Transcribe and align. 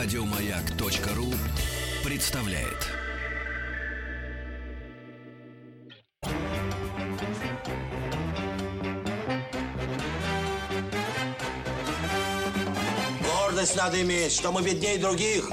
Радиомаяк.ру 0.00 1.26
представляет. 2.04 2.86
Гордость 13.24 13.74
надо 13.74 14.00
иметь, 14.02 14.30
что 14.30 14.52
мы 14.52 14.62
беднее 14.62 14.98
других. 14.98 15.50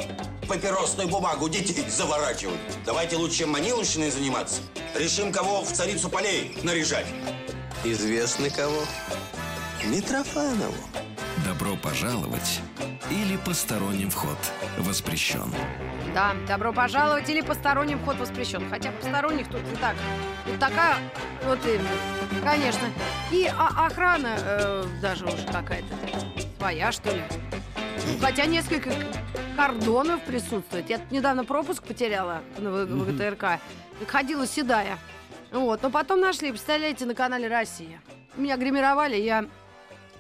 Папиросную 0.48 1.09
бумагу 1.09 1.50
детей 1.50 1.84
заворачивают. 1.89 2.59
Давайте 2.86 3.16
лучше 3.16 3.48
маниловщиной 3.48 4.12
заниматься. 4.12 4.62
Решим, 4.93 5.32
кого 5.32 5.64
в 5.64 5.71
царицу 5.71 6.07
полей 6.07 6.55
наряжать. 6.62 7.07
Известно 7.84 8.52
кого? 8.52 8.84
Митрофанову. 9.84 10.75
Добро 11.43 11.75
пожаловать 11.77 12.61
или 13.11 13.37
посторонним 13.37 14.09
вход 14.09 14.37
воспрещен. 14.77 15.54
Да, 16.13 16.33
добро 16.47 16.73
пожаловать 16.73 17.29
или 17.29 17.41
посторонним 17.41 18.00
вход 18.00 18.18
воспрещен. 18.18 18.69
Хотя 18.69 18.91
посторонних 18.91 19.47
тут 19.50 19.61
не 19.69 19.75
так. 19.75 19.96
Тут 20.46 20.59
такая, 20.59 20.96
вот 21.46 21.60
именно, 21.65 22.41
конечно. 22.43 22.87
И 23.32 23.47
а- 23.57 23.86
охрана 23.87 24.36
э, 24.39 24.86
даже 25.01 25.25
уже 25.25 25.46
какая-то 25.51 25.93
своя, 26.57 26.91
что 26.91 27.11
ли. 27.11 27.23
Ну, 28.07 28.19
Хотя 28.21 28.46
несколько 28.46 28.91
кордонов 29.55 30.21
присутствует. 30.21 30.89
Я 30.89 30.99
тут 30.99 31.11
недавно 31.11 31.43
пропуск 31.46 31.83
потеряла 31.83 32.41
В- 32.58 32.85
ВГТРК. 32.85 33.59
Так 33.99 34.09
ходила 34.09 34.47
седая. 34.47 34.97
Вот, 35.52 35.81
но 35.83 35.89
потом 35.89 36.19
нашли, 36.22 36.49
представляете, 36.52 37.05
на 37.05 37.16
канале 37.16 37.47
«Россия». 37.47 38.02
Меня 38.35 38.58
гримировали, 38.58 39.16
я 39.16 39.45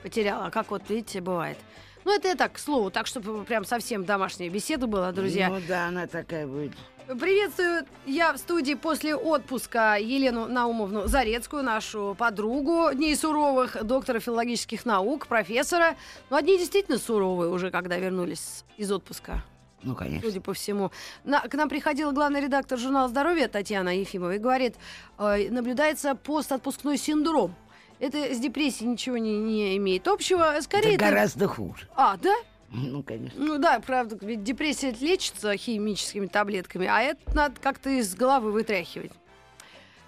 потеряла. 0.01 0.49
Как 0.49 0.71
вот, 0.71 0.83
видите, 0.89 1.19
бывает. 1.19 1.57
Ну, 2.05 2.15
это 2.15 2.27
я 2.29 2.35
так, 2.35 2.53
к 2.53 2.59
слову, 2.59 2.91
так, 2.91 3.07
чтобы 3.07 3.43
прям 3.45 3.65
совсем 3.65 4.05
домашняя 4.05 4.49
беседа 4.49 4.85
была, 4.85 5.11
друзья. 5.11 5.49
Ну 5.49 5.59
да, 5.67 5.87
она 5.87 6.05
такая 6.05 6.45
будет. 6.45 6.71
Приветствую 7.07 7.85
я 8.05 8.33
в 8.33 8.37
студии 8.37 8.73
после 8.75 9.15
отпуска 9.15 9.95
Елену 9.99 10.47
Наумовну 10.47 11.07
Зарецкую, 11.07 11.63
нашу 11.63 12.15
подругу 12.17 12.91
Дней 12.93 13.15
суровых, 13.15 13.83
доктора 13.83 14.19
филологических 14.19 14.85
наук, 14.85 15.27
профессора. 15.27 15.95
Ну, 16.29 16.37
одни 16.37 16.57
действительно 16.57 16.97
суровые 16.99 17.49
уже, 17.51 17.69
когда 17.69 17.97
вернулись 17.97 18.65
из 18.77 18.91
отпуска, 18.91 19.43
Ну, 19.83 19.95
конечно. 19.95 20.27
судя 20.29 20.41
по 20.41 20.53
всему. 20.53 20.91
На- 21.23 21.41
к 21.41 21.53
нам 21.53 21.69
приходила 21.69 22.11
главный 22.11 22.41
редактор 22.41 22.77
журнала 22.79 23.07
«Здоровье» 23.07 23.47
Татьяна 23.49 23.95
Ефимова 23.99 24.35
и 24.35 24.39
говорит, 24.39 24.75
э, 25.19 25.49
наблюдается 25.51 26.15
постотпускной 26.15 26.97
синдром. 26.97 27.53
Это 27.99 28.33
с 28.33 28.39
депрессией 28.39 28.89
ничего 28.89 29.17
не, 29.17 29.37
не 29.37 29.77
имеет 29.77 30.07
общего. 30.07 30.55
Скорее, 30.61 30.95
Это 30.95 31.05
это- 31.05 31.13
гораздо 31.13 31.47
хуже. 31.47 31.87
А, 31.95 32.17
да? 32.17 32.33
Ну, 32.71 33.03
конечно. 33.03 33.39
Ну 33.43 33.57
да, 33.57 33.79
правда, 33.79 34.17
ведь 34.21 34.43
депрессия 34.43 34.91
лечится 34.99 35.55
химическими 35.55 36.25
таблетками, 36.27 36.87
а 36.87 37.01
это 37.01 37.21
надо 37.35 37.55
как-то 37.61 37.89
из 37.89 38.13
головы 38.15 38.51
вытряхивать. 38.51 39.11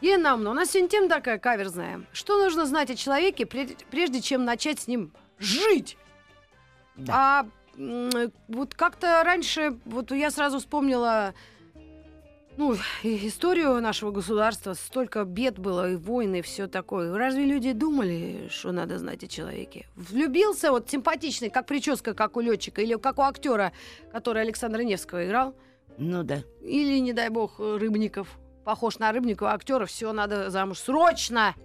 Елена 0.02 0.24
Наумовна, 0.32 0.52
у 0.52 0.54
нас 0.54 0.72
сегодня 0.72 0.90
тема 0.90 1.08
такая 1.10 1.40
каверзная. 1.40 2.02
Что 2.12 2.44
нужно 2.44 2.66
знать 2.66 2.90
о 2.92 2.96
человеке, 2.96 3.46
прежде 3.46 4.22
чем 4.22 4.44
начать 4.44 4.80
с 4.82 4.88
ним 4.88 5.12
жить? 5.40 5.98
А 7.08 7.46
м, 7.78 8.10
вот 8.48 8.74
как-то 8.74 9.22
раньше, 9.24 9.78
вот 9.86 10.12
я 10.12 10.30
сразу 10.32 10.60
вспомнила 10.60 11.34
ну, 12.58 12.76
и- 13.04 13.28
историю 13.28 13.80
нашего 13.82 14.12
государства. 14.12 14.74
Столько 14.74 15.24
бед 15.24 15.60
было, 15.60 15.92
и 15.92 15.96
войны, 15.96 16.40
и 16.40 16.42
все 16.42 16.68
такое. 16.68 17.16
Разве 17.18 17.46
люди 17.46 17.72
думали, 17.74 18.48
что 18.50 18.72
надо 18.72 18.98
знать 18.98 19.24
о 19.24 19.28
человеке? 19.28 19.88
Влюбился, 19.96 20.72
вот 20.72 20.90
симпатичный, 20.90 21.50
как 21.50 21.66
прическа, 21.68 22.14
как 22.14 22.36
у 22.38 22.42
летчика, 22.42 22.82
или 22.82 22.96
как 22.96 23.20
у 23.20 23.22
актера, 23.22 23.72
который 24.12 24.42
Александра 24.42 24.82
Невского 24.82 25.26
играл, 25.26 25.56
Ну 25.98 26.24
да. 26.24 26.44
или, 26.62 26.98
не 27.00 27.14
дай 27.14 27.30
бог, 27.30 27.60
Рыбников. 27.60 28.28
Похож 28.66 29.00
на 29.00 29.12
Рыбникова, 29.14 29.54
актера, 29.54 29.86
все, 29.86 30.12
надо 30.12 30.50
замуж. 30.50 30.80
Срочно! 30.80 31.56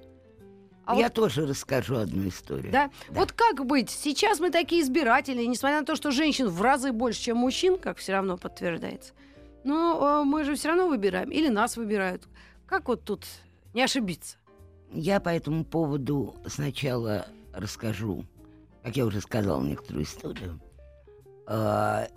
А 0.84 0.96
Я 0.96 1.04
вот 1.04 1.14
тоже 1.14 1.46
расскажу 1.46 1.96
одну 1.96 2.28
историю. 2.28 2.72
да? 2.72 2.90
Вот 3.08 3.30
как 3.32 3.64
быть? 3.64 3.88
Сейчас 3.88 4.40
мы 4.40 4.50
такие 4.50 4.82
избирательные, 4.82 5.46
несмотря 5.46 5.78
на 5.80 5.86
то, 5.86 5.94
что 5.94 6.10
женщин 6.10 6.48
в 6.48 6.60
разы 6.60 6.90
больше, 6.92 7.20
чем 7.22 7.36
мужчин, 7.38 7.78
как 7.78 7.98
все 7.98 8.12
равно 8.12 8.36
подтверждается. 8.36 9.12
Но 9.64 10.22
э, 10.22 10.24
мы 10.24 10.44
же 10.44 10.54
все 10.54 10.68
равно 10.68 10.88
выбираем. 10.88 11.30
Или 11.30 11.48
нас 11.48 11.76
выбирают. 11.76 12.28
Как 12.66 12.88
вот 12.88 13.04
тут 13.04 13.24
не 13.74 13.82
ошибиться? 13.82 14.36
Я 14.92 15.20
по 15.20 15.28
этому 15.28 15.64
поводу 15.64 16.36
сначала 16.46 17.26
расскажу, 17.52 18.26
как 18.82 18.96
я 18.96 19.06
уже 19.06 19.20
сказал, 19.20 19.62
некоторую 19.62 20.04
историю. 20.04 20.60
А 21.46 22.08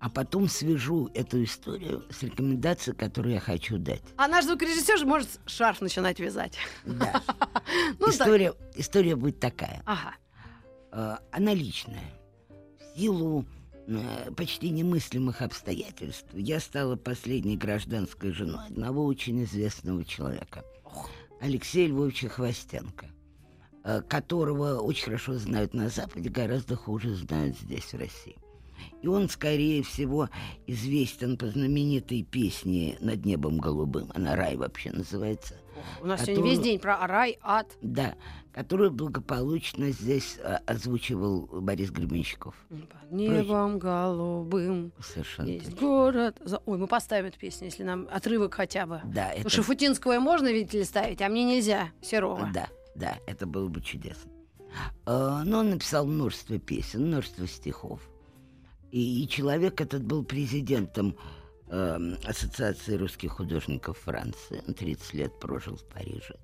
а 0.00 0.08
потом 0.08 0.48
свяжу 0.48 1.10
эту 1.12 1.44
историю 1.44 2.06
с 2.10 2.22
рекомендацией, 2.22 2.96
которую 2.96 3.34
я 3.34 3.40
хочу 3.40 3.76
дать. 3.76 4.02
А 4.16 4.28
наш 4.28 4.46
звукорежиссер 4.46 4.96
же 4.98 5.04
может 5.04 5.28
шарф 5.44 5.82
начинать 5.82 6.18
вязать. 6.18 6.56
Да. 6.84 7.22
Ну 7.98 8.08
история, 8.08 9.14
будет 9.14 9.38
такая. 9.38 9.82
Ага. 9.84 10.14
Э, 10.90 11.16
она 11.30 11.52
личная. 11.52 12.10
В 12.48 12.98
силу 12.98 13.44
почти 14.36 14.70
немыслимых 14.70 15.42
обстоятельств 15.42 16.28
я 16.32 16.60
стала 16.60 16.96
последней 16.96 17.56
гражданской 17.56 18.32
женой 18.32 18.66
одного 18.68 19.04
очень 19.04 19.42
известного 19.44 20.04
человека. 20.04 20.64
Алексея 21.40 21.88
Львовича 21.88 22.28
Хвостенко, 22.28 23.06
э, 23.84 24.02
которого 24.02 24.80
очень 24.80 25.04
хорошо 25.04 25.34
знают 25.34 25.74
на 25.74 25.88
Западе, 25.88 26.28
гораздо 26.28 26.76
хуже 26.76 27.14
знают 27.14 27.56
здесь, 27.58 27.92
в 27.92 27.98
России. 27.98 28.36
И 29.02 29.08
он, 29.08 29.28
скорее 29.28 29.82
всего, 29.82 30.28
известен 30.66 31.36
по 31.36 31.48
знаменитой 31.48 32.22
песне 32.22 32.96
«Над 33.00 33.24
небом 33.24 33.58
голубым». 33.58 34.10
Она 34.14 34.36
«Рай» 34.36 34.56
вообще 34.56 34.90
называется. 34.90 35.54
У 36.02 36.06
нас 36.06 36.20
сегодня 36.20 36.34
Которую- 36.36 36.56
весь 36.56 36.64
день 36.64 36.78
про 36.78 37.06
рай, 37.06 37.38
ад. 37.42 37.66
Да, 37.80 38.14
которую 38.52 38.90
благополучно 38.90 39.90
здесь 39.90 40.38
э, 40.38 40.56
озвучивал 40.66 41.46
Борис 41.60 41.90
Гребенщиков. 41.90 42.54
Под 42.68 43.12
небом 43.12 43.78
голубым 43.78 44.92
Совершенно 45.00 45.48
есть 45.48 45.70
точно. 45.70 45.80
город. 45.80 46.42
Ой, 46.66 46.78
мы 46.78 46.86
поставим 46.86 47.26
эту 47.26 47.38
песню, 47.38 47.66
если 47.66 47.84
нам 47.84 48.08
отрывок 48.10 48.54
хотя 48.54 48.86
бы. 48.86 49.00
Да, 49.04 49.32
это, 49.32 49.48
Шафутинского 49.48 50.18
можно, 50.18 50.48
видите 50.52 50.78
ли, 50.78 50.84
ставить, 50.84 51.22
а 51.22 51.28
мне 51.28 51.44
нельзя. 51.44 51.90
Серова. 52.02 52.50
да, 52.52 52.68
да, 52.94 53.18
это 53.26 53.46
было 53.46 53.68
бы 53.68 53.80
чудесно. 53.80 54.30
Э, 55.06 55.42
Но 55.44 55.60
он 55.60 55.70
написал 55.70 56.06
множество 56.06 56.58
песен, 56.58 57.06
множество 57.06 57.46
стихов. 57.46 58.00
И, 58.90 59.22
и 59.22 59.28
человек 59.28 59.80
этот 59.80 60.02
был 60.02 60.24
президентом 60.24 61.16
эм, 61.68 62.16
Ассоциации 62.24 62.96
русских 62.96 63.32
художников 63.32 63.98
Франции. 63.98 64.62
Он 64.66 64.74
30 64.74 65.14
лет 65.14 65.38
прожил 65.38 65.76
в 65.76 65.84
Париже. 65.84 66.34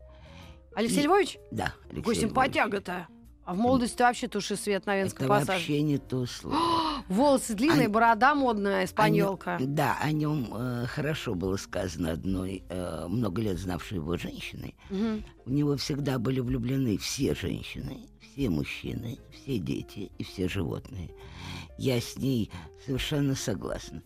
Алексей 0.77 1.01
И- 1.01 1.03
Львович? 1.05 1.39
Да, 1.51 1.75
Какой 1.89 2.13
Алексей 2.13 2.21
симпатяга-то. 2.29 3.09
А 3.45 3.55
в 3.55 3.59
молодости 3.59 4.03
вообще 4.03 4.27
туши 4.27 4.57
свет 4.57 4.87
на 4.87 4.97
Венском 4.99 5.27
Это 5.27 5.35
пассаже. 5.35 5.53
вообще 5.53 5.81
не 5.81 5.99
то 5.99 6.27
слово. 6.27 6.57
Волосы 7.09 7.55
длинные, 7.55 7.87
Ань- 7.87 7.93
борода 7.93 8.35
модная, 8.35 8.85
испаньолка. 8.85 9.57
О 9.57 9.59
да, 9.65 9.97
о 10.03 10.11
нем 10.11 10.49
э, 10.53 10.87
хорошо 10.87 11.35
было 11.37 11.57
сказано 11.57 12.11
одной 12.11 12.65
э, 12.69 13.07
много 13.09 13.41
лет 13.43 13.59
знавшей 13.59 13.99
его 13.99 14.17
женщиной. 14.17 14.75
Мгм. 14.91 15.25
В 15.45 15.51
него 15.53 15.77
всегда 15.77 16.19
были 16.19 16.41
влюблены 16.41 16.99
все 16.99 17.37
женщины, 17.37 18.09
все 18.21 18.51
мужчины, 18.51 19.19
все 19.33 19.59
дети 19.59 20.11
и 20.19 20.25
все 20.25 20.49
животные. 20.49 21.11
Я 21.79 22.01
с 22.01 22.17
ней 22.17 22.51
совершенно 22.85 23.37
согласна. 23.37 24.03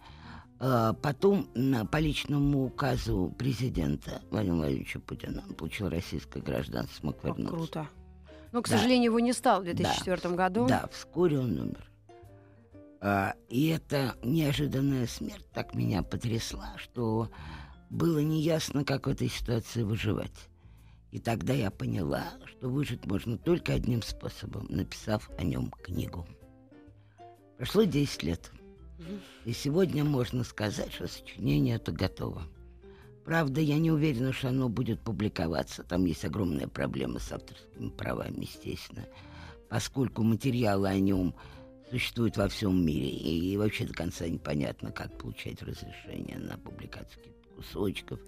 А, 0.61 0.93
Потом 0.93 1.49
по 1.91 1.97
личному 1.99 2.65
указу 2.67 3.35
президента 3.39 4.21
Владимира 4.31 4.57
Владимировича 4.59 5.01
Путина 5.01 5.43
получил 5.57 5.89
российское 5.89 6.41
гражданство, 6.43 6.95
смог 7.01 7.25
вернуться. 7.25 7.49
круто. 7.57 7.89
Но, 8.53 8.63
к 8.63 8.69
Да. 8.69 8.77
сожалению, 8.77 9.07
его 9.07 9.21
не 9.21 9.33
стал 9.33 9.61
в 9.63 9.65
2004 9.65 10.35
году. 10.37 10.67
Да, 10.67 10.89
вскоре 10.93 11.39
он 11.39 11.59
умер. 11.59 11.91
А, 13.01 13.35
и 13.49 13.69
эта 13.69 14.15
неожиданная 14.23 15.07
смерть 15.07 15.47
так 15.55 15.75
меня 15.75 16.03
потрясла, 16.03 16.75
что 16.77 17.31
было 17.89 18.19
неясно, 18.19 18.85
как 18.85 19.07
в 19.07 19.11
этой 19.11 19.29
ситуации 19.31 19.83
выживать. 19.83 20.49
И 21.11 21.19
тогда 21.19 21.55
я 21.55 21.71
поняла, 21.71 22.25
что 22.45 22.69
выжить 22.69 23.07
можно 23.07 23.39
только 23.39 23.73
одним 23.73 24.03
способом, 24.03 24.67
написав 24.69 25.31
о 25.39 25.43
нем 25.45 25.71
книгу. 25.83 26.27
Прошло 27.57 27.85
10 27.85 28.23
лет. 28.25 28.51
И 29.45 29.53
сегодня 29.53 30.05
можно 30.05 30.45
сказать, 30.45 30.93
что 30.93 31.09
сочинение 31.09 31.77
это 31.77 31.93
готово. 31.93 32.43
Правда, 33.25 33.61
я 33.61 33.79
не 33.79 33.91
уверена, 33.91 34.33
что 34.33 34.49
оно 34.49 34.69
будет 34.69 35.01
публиковаться. 35.01 35.85
Там 35.85 36.05
есть 36.05 36.25
огромная 36.25 36.69
проблема 36.69 37.19
с 37.19 37.31
авторскими 37.33 37.91
правами, 37.91 38.43
естественно. 38.43 39.07
Поскольку 39.69 40.23
материалы 40.23 40.89
о 40.89 40.99
нем 40.99 41.35
существуют 41.91 42.37
во 42.37 42.49
всем 42.49 42.85
мире, 42.85 43.11
и, 43.11 43.57
вообще 43.57 43.85
до 43.85 43.93
конца 43.93 44.27
непонятно, 44.27 44.91
как 44.91 45.17
получать 45.19 45.63
разрешение 45.63 46.39
на 46.39 46.57
публикацию 46.59 47.23
кусочков, 47.55 48.21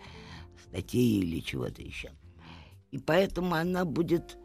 статей 0.69 1.21
или 1.21 1.41
чего-то 1.41 1.83
еще. 1.83 2.11
И 2.91 2.99
поэтому 2.99 3.55
она 3.55 3.85
будет 3.85 4.37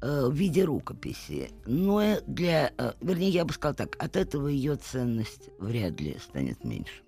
э, 0.00 0.26
в 0.26 0.34
виде 0.34 0.64
рукописи. 0.64 1.50
Но 1.66 2.20
для, 2.26 2.72
э, 2.76 2.92
вернее, 3.00 3.30
я 3.30 3.44
бы 3.44 3.52
сказал 3.52 3.74
так, 3.74 3.96
от 4.02 4.16
этого 4.16 4.48
ее 4.48 4.76
ценность 4.76 5.50
вряд 5.58 6.00
ли 6.00 6.18
станет 6.18 6.64
меньше. 6.64 7.02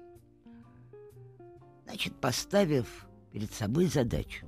Значит, 1.84 2.14
поставив 2.20 3.06
перед 3.32 3.52
собой 3.52 3.86
задачу 3.86 4.46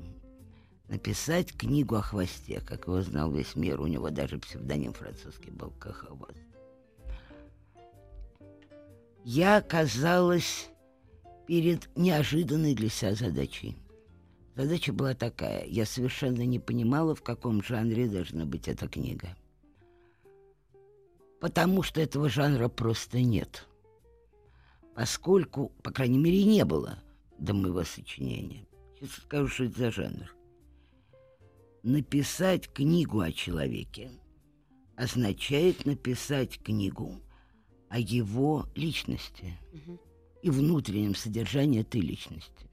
написать 0.89 1.57
книгу 1.57 1.97
о 1.97 2.03
хвосте, 2.03 2.61
как 2.61 2.87
его 2.87 3.03
знал 3.03 3.31
весь 3.31 3.57
мир, 3.57 3.81
у 3.81 3.87
него 3.87 4.11
даже 4.11 4.39
псевдоним 4.39 4.93
французский 4.93 5.51
был 5.51 5.71
Каховоз. 5.79 6.35
Я 9.25 9.57
оказалась 9.57 10.69
перед 11.47 11.89
неожиданной 11.97 12.75
для 12.75 12.91
себя 12.91 13.15
задачей. 13.15 13.77
Задача 14.57 14.93
была 14.93 15.15
такая. 15.15 15.65
Я 15.67 15.85
совершенно 15.85 16.43
не 16.43 16.61
понимала, 16.61 17.15
в 17.15 17.23
каком 17.23 17.63
жанре 17.63 18.07
должна 18.07 18.45
быть 18.45 18.69
эта 18.69 18.87
книга. 18.87 19.37
Потому 21.41 21.83
что 21.83 22.01
этого 22.01 22.29
жанра 22.29 22.69
просто 22.69 23.21
нет. 23.21 23.67
Поскольку, 24.95 25.71
по 25.83 25.91
крайней 25.91 26.19
мере, 26.19 26.45
не 26.45 26.65
было 26.65 27.03
до 27.39 27.53
моего 27.53 27.83
сочинения. 27.83 28.65
Сейчас 28.95 29.23
скажу, 29.25 29.49
что 29.49 29.65
это 29.65 29.79
за 29.79 29.91
жанр. 29.91 30.35
Написать 31.83 32.73
книгу 32.73 33.21
о 33.21 33.33
человеке 33.33 34.11
означает 34.97 35.85
написать 35.85 36.63
книгу 36.63 37.21
о 37.89 37.99
его 37.99 38.67
личности 38.77 39.59
угу. 39.73 40.01
и 40.43 40.51
внутреннем 40.51 41.17
содержании 41.17 41.81
этой 41.81 42.01
личности. 42.01 42.71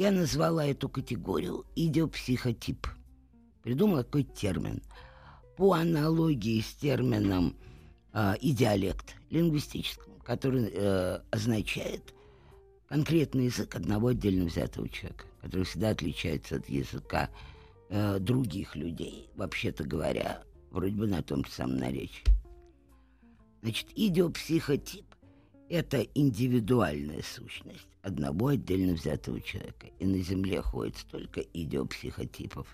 Я 0.00 0.12
назвала 0.12 0.64
эту 0.64 0.88
категорию 0.88 1.66
идиопсихотип. 1.76 2.86
Придумала 3.62 4.02
какой 4.02 4.22
термин. 4.22 4.80
По 5.58 5.74
аналогии 5.74 6.62
с 6.62 6.72
термином 6.72 7.54
э, 8.14 8.32
идиалект 8.40 9.14
лингвистическим, 9.28 10.18
который 10.24 10.70
э, 10.72 11.20
означает 11.30 12.14
конкретный 12.88 13.44
язык 13.44 13.76
одного 13.76 14.06
отдельно 14.06 14.46
взятого 14.46 14.88
человека, 14.88 15.26
который 15.42 15.64
всегда 15.64 15.90
отличается 15.90 16.56
от 16.56 16.66
языка 16.70 17.28
э, 17.90 18.18
других 18.20 18.76
людей, 18.76 19.28
вообще-то 19.36 19.84
говоря, 19.84 20.42
вроде 20.70 20.96
бы 20.96 21.08
на 21.08 21.22
том 21.22 21.44
же 21.44 21.50
самом 21.50 21.76
наречии. 21.76 22.24
Значит, 23.60 23.88
идиопсихотип– 23.94 25.04
это 25.70 26.02
индивидуальная 26.14 27.22
сущность 27.22 27.86
одного 28.02 28.48
отдельно 28.48 28.94
взятого 28.94 29.40
человека. 29.40 29.86
И 30.00 30.04
на 30.04 30.18
Земле 30.18 30.60
ходит 30.60 30.96
столько 30.96 31.40
идиопсихотипов, 31.40 32.66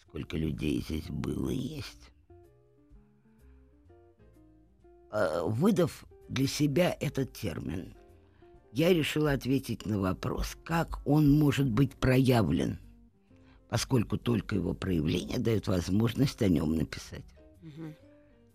сколько 0.00 0.36
людей 0.36 0.82
здесь 0.82 1.08
было 1.08 1.50
и 1.50 1.56
есть. 1.56 2.10
А, 5.10 5.44
выдав 5.44 6.04
для 6.28 6.48
себя 6.48 6.96
этот 7.00 7.34
термин, 7.34 7.94
я 8.72 8.92
решила 8.92 9.32
ответить 9.32 9.86
на 9.86 10.00
вопрос, 10.00 10.56
как 10.64 11.06
он 11.06 11.30
может 11.30 11.70
быть 11.70 11.94
проявлен, 11.94 12.80
поскольку 13.68 14.16
только 14.16 14.56
его 14.56 14.74
проявление 14.74 15.38
дает 15.38 15.68
возможность 15.68 16.42
о 16.42 16.48
нем 16.48 16.74
написать. 16.74 17.24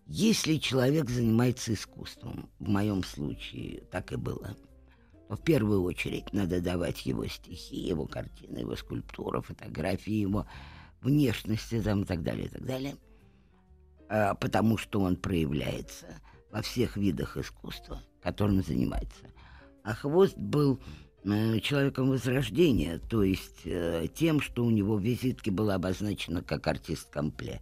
Если 0.08 0.56
человек 0.56 1.08
занимается 1.08 1.72
искусством, 1.74 2.50
в 2.58 2.68
моем 2.68 3.04
случае 3.04 3.82
так 3.90 4.12
и 4.12 4.16
было– 4.16 4.56
но 5.28 5.36
в 5.36 5.42
первую 5.42 5.82
очередь 5.82 6.32
надо 6.32 6.60
давать 6.60 7.04
его 7.04 7.26
стихи, 7.26 7.76
его 7.76 8.06
картины, 8.06 8.58
его 8.58 8.76
скульптуры, 8.76 9.42
фотографии, 9.42 10.14
его 10.14 10.46
внешности 11.02 11.80
там, 11.80 12.02
и 12.02 12.04
так 12.06 12.22
далее, 12.22 12.46
и 12.46 12.48
так 12.48 12.64
далее. 12.64 12.96
А, 14.08 14.34
потому 14.34 14.78
что 14.78 15.00
он 15.00 15.16
проявляется 15.16 16.06
во 16.50 16.62
всех 16.62 16.96
видах 16.96 17.36
искусства, 17.36 18.02
которым 18.22 18.62
занимается. 18.62 19.26
А 19.84 19.94
хвост 19.94 20.36
был 20.36 20.80
э, 21.24 21.60
человеком 21.60 22.08
возрождения, 22.08 22.98
то 22.98 23.22
есть 23.22 23.62
э, 23.66 24.06
тем, 24.14 24.40
что 24.40 24.64
у 24.64 24.70
него 24.70 24.96
в 24.96 25.02
визитке 25.02 25.50
было 25.50 25.74
обозначено 25.74 26.42
как 26.42 26.66
артист 26.66 27.10
компле. 27.10 27.60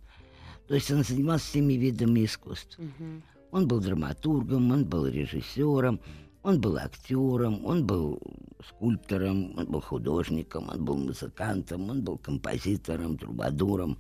То 0.69 0.75
есть 0.75 0.91
он 0.91 1.05
занимался 1.05 1.47
всеми 1.47 1.75
видами 1.75 2.25
искусства. 2.25 2.83
Угу. 2.83 3.23
Он 3.53 3.69
был 3.69 3.81
драматургом, 3.81 4.71
он 4.73 4.85
был 4.85 5.07
режиссером, 5.07 6.01
он 6.43 6.61
был 6.61 6.77
актером, 6.77 7.65
он 7.65 7.87
был 7.87 8.21
скульптором, 8.69 9.57
он 9.59 9.67
был 9.67 9.81
художником, 9.81 10.69
он 10.69 10.85
был 10.85 10.97
музыкантом, 10.97 11.91
он 11.91 12.03
был 12.03 12.19
композитором, 12.19 13.17
трубадуром, 13.17 13.99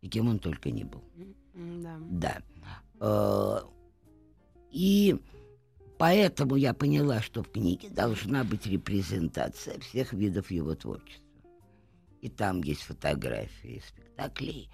и 0.00 0.08
кем 0.08 0.28
он 0.28 0.38
только 0.38 0.70
не 0.70 0.84
был. 0.84 1.02
Да. 1.54 1.96
да. 2.10 2.42
Э, 3.00 3.58
и 4.70 5.16
поэтому 5.98 6.56
я 6.56 6.74
поняла, 6.74 7.20
что 7.20 7.42
в 7.42 7.50
книге 7.50 7.88
должна 7.88 8.44
быть 8.44 8.66
репрезентация 8.66 9.78
всех 9.80 10.12
видов 10.12 10.50
его 10.50 10.74
творчества. 10.74 11.24
И 12.20 12.28
там 12.28 12.62
есть 12.62 12.82
фотографии 12.82 13.82
спектаклей, 13.86 14.70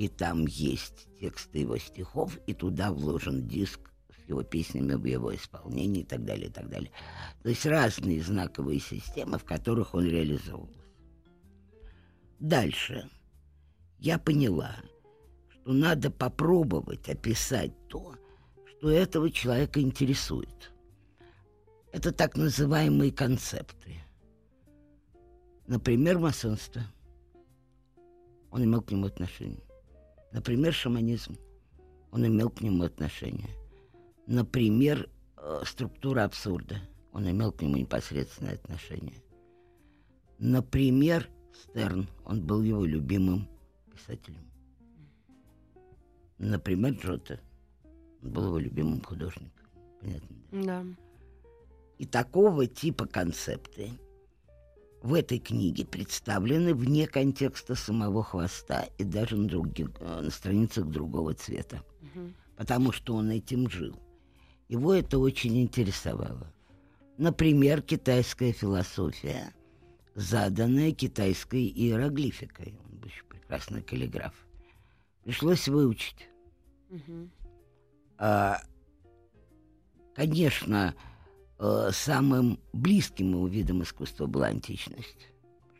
и 0.00 0.08
там 0.08 0.46
есть 0.46 1.08
тексты 1.20 1.58
его 1.58 1.76
стихов, 1.76 2.38
и 2.46 2.54
туда 2.54 2.90
вложен 2.90 3.46
диск 3.46 3.92
его 4.26 4.42
песнями 4.42 4.94
в 4.94 5.04
его 5.04 5.34
исполнении 5.34 6.00
и 6.00 6.04
так 6.04 6.24
далее, 6.24 6.46
и 6.46 6.50
так 6.50 6.70
далее. 6.70 6.90
То 7.42 7.50
есть 7.50 7.66
разные 7.66 8.22
знаковые 8.22 8.80
системы, 8.80 9.36
в 9.36 9.44
которых 9.44 9.92
он 9.92 10.06
реализовывался. 10.06 10.80
Дальше 12.38 13.10
я 13.98 14.18
поняла, 14.18 14.74
что 15.50 15.74
надо 15.74 16.10
попробовать 16.10 17.06
описать 17.10 17.72
то, 17.88 18.16
что 18.70 18.88
этого 18.88 19.30
человека 19.30 19.82
интересует. 19.82 20.72
Это 21.92 22.10
так 22.10 22.38
называемые 22.38 23.12
концепты. 23.12 23.96
Например, 25.66 26.18
масонство. 26.18 26.80
Он 28.50 28.64
имел 28.64 28.80
к 28.80 28.90
нему 28.92 29.04
отношение. 29.04 29.60
Например, 30.32 30.72
шаманизм. 30.72 31.36
Он 32.12 32.26
имел 32.26 32.50
к 32.50 32.60
нему 32.60 32.84
отношение. 32.84 33.50
Например, 34.26 35.08
э, 35.36 35.62
структура 35.64 36.24
абсурда. 36.24 36.76
Он 37.12 37.28
имел 37.28 37.52
к 37.52 37.62
нему 37.62 37.76
непосредственное 37.76 38.54
отношение. 38.54 39.22
Например, 40.38 41.28
Стерн. 41.52 42.08
Он 42.24 42.44
был 42.44 42.62
его 42.62 42.84
любимым 42.84 43.48
писателем. 43.92 44.50
Например, 46.38 46.92
Джота. 46.94 47.40
Он 48.22 48.30
был 48.30 48.46
его 48.46 48.58
любимым 48.58 49.02
художником. 49.02 49.66
Понятно? 50.00 50.36
Да. 50.52 50.84
И 51.98 52.06
такого 52.06 52.66
типа 52.66 53.06
концепты 53.06 53.90
в 55.02 55.14
этой 55.14 55.38
книге 55.38 55.84
представлены 55.84 56.74
вне 56.74 57.06
контекста 57.06 57.74
самого 57.74 58.22
хвоста 58.22 58.86
и 58.98 59.04
даже 59.04 59.36
на, 59.36 59.48
других, 59.48 59.90
э, 60.00 60.20
на 60.20 60.30
страницах 60.30 60.86
другого 60.86 61.34
цвета. 61.34 61.82
Угу. 62.02 62.32
Потому 62.56 62.92
что 62.92 63.14
он 63.14 63.30
этим 63.30 63.70
жил. 63.70 63.98
Его 64.68 64.94
это 64.94 65.18
очень 65.18 65.60
интересовало. 65.62 66.52
Например, 67.16 67.82
китайская 67.82 68.52
философия, 68.52 69.52
заданная 70.14 70.92
китайской 70.92 71.66
иероглификой. 71.66 72.74
Он 72.84 72.98
был 72.98 73.08
еще 73.08 73.24
прекрасный 73.24 73.82
каллиграф. 73.82 74.34
Пришлось 75.24 75.66
выучить. 75.68 76.28
Угу. 76.90 77.30
А, 78.18 78.62
конечно, 80.14 80.94
э, 81.60 81.90
самым 81.92 82.58
близким 82.72 83.30
его 83.30 83.46
видом 83.46 83.82
искусства 83.82 84.26
была 84.26 84.48
античность. 84.48 85.28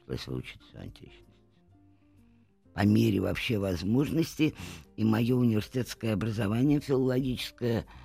Пришлось 0.06 0.26
выучить 0.28 0.62
всю 0.62 0.78
античность. 0.78 1.24
По 2.74 2.86
мере 2.86 3.20
вообще 3.20 3.58
возможности 3.58 4.54
и 4.96 5.04
мое 5.04 5.34
университетское 5.34 6.14
образование 6.14 6.78
филологическое– 6.80 7.84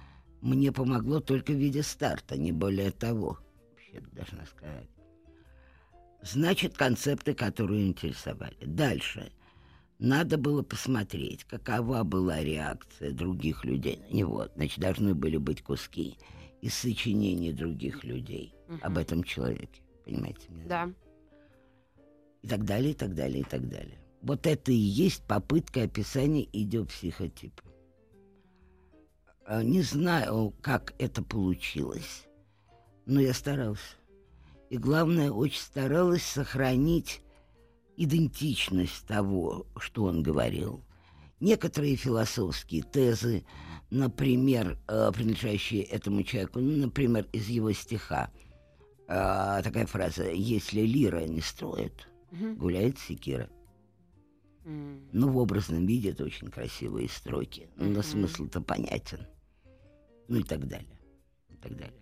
мне 0.46 0.72
помогло 0.72 1.22
только 1.22 1.54
в 1.54 1.56
виде 1.56 1.82
старта, 1.82 2.38
не 2.38 2.52
более 2.52 2.92
того, 2.92 3.40
вообще 3.72 4.00
должна 4.12 4.46
сказать. 4.46 4.88
Значит, 6.22 6.78
концепты, 6.78 7.34
которые 7.34 7.88
интересовали. 7.88 8.56
Дальше. 8.64 9.32
Надо 9.98 10.38
было 10.38 10.62
посмотреть, 10.62 11.46
какова 11.46 12.04
была 12.04 12.42
реакция 12.44 13.12
других 13.12 13.66
людей 13.66 13.98
на 14.08 14.14
него. 14.14 14.48
Значит, 14.56 14.80
должны 14.80 15.16
были 15.16 15.38
быть 15.38 15.64
куски 15.64 16.20
из 16.66 16.74
сочинений 16.74 17.54
других 17.54 18.04
людей 18.04 18.56
угу. 18.68 18.80
об 18.82 18.98
этом 18.98 19.24
человеке. 19.24 19.84
Понимаете 20.04 20.48
меня? 20.50 20.66
Да. 20.68 20.94
И 22.42 22.48
так 22.48 22.66
далее, 22.66 22.92
и 22.92 22.94
так 22.96 23.14
далее, 23.14 23.42
и 23.42 23.44
так 23.44 23.70
далее. 23.70 24.00
Вот 24.24 24.48
это 24.48 24.72
и 24.72 24.76
есть 24.76 25.22
попытка 25.28 25.84
описания 25.84 26.48
идиопсихотипа. 26.52 27.62
А, 29.46 29.62
не 29.62 29.84
знаю, 29.84 30.56
как 30.62 30.96
это 30.98 31.22
получилось, 31.22 32.26
но 33.06 33.22
я 33.22 33.36
старался. 33.36 33.98
И 34.72 34.80
главное, 34.80 35.30
очень 35.30 35.62
старалась 35.62 36.24
сохранить 36.24 37.22
идентичность 37.96 39.06
того, 39.06 39.68
что 39.78 40.06
он 40.06 40.24
говорил, 40.24 40.84
некоторые 41.40 41.96
философские 41.96 42.82
тезы, 42.82 43.46
например, 43.96 44.78
э, 44.88 45.12
принадлежащие 45.14 45.84
этому 45.84 46.24
человеку, 46.24 46.60
ну, 46.60 46.76
например, 46.78 47.28
из 47.32 47.48
его 47.48 47.72
стиха, 47.72 48.30
э, 49.08 49.62
такая 49.64 49.86
фраза 49.86 50.30
«Если 50.30 50.82
лира 50.82 51.22
не 51.26 51.42
строит, 51.42 52.08
гуляет 52.58 53.00
секира». 53.00 53.50
Ну, 54.66 55.30
в 55.30 55.38
образном 55.38 55.86
виде 55.86 56.10
это 56.10 56.24
очень 56.24 56.48
красивые 56.48 57.08
строки, 57.08 57.70
но 57.76 57.86
Мгм. 58.00 58.04
смысл-то 58.04 58.62
понятен. 58.62 59.20
Ну 60.28 60.40
и 60.40 60.44
так 60.44 60.68
далее. 60.68 61.00
И 61.50 61.56
так 61.58 61.78
далее. 61.78 62.02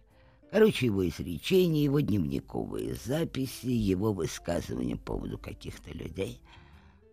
Короче, 0.49 0.85
его 0.85 1.05
изречения, 1.07 1.83
его 1.83 1.99
дневниковые 1.99 2.95
записи, 3.05 3.67
его 3.67 4.13
высказывания 4.13 4.95
по 4.95 5.13
поводу 5.13 5.37
каких-то 5.37 5.91
людей 5.91 6.41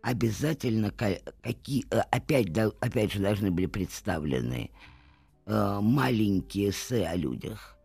обязательно 0.02 0.90
ка- 0.90 1.21
какие, 1.42 1.85
э, 1.90 2.00
опять, 2.11 2.57
опять 2.57 3.12
же 3.12 3.21
должны 3.21 3.50
были 3.50 3.66
представлены 3.66 4.71
э, 5.47 5.78
маленькие 5.80 6.71
эссе 6.71 7.07
о 7.07 7.16
людях, 7.16 7.76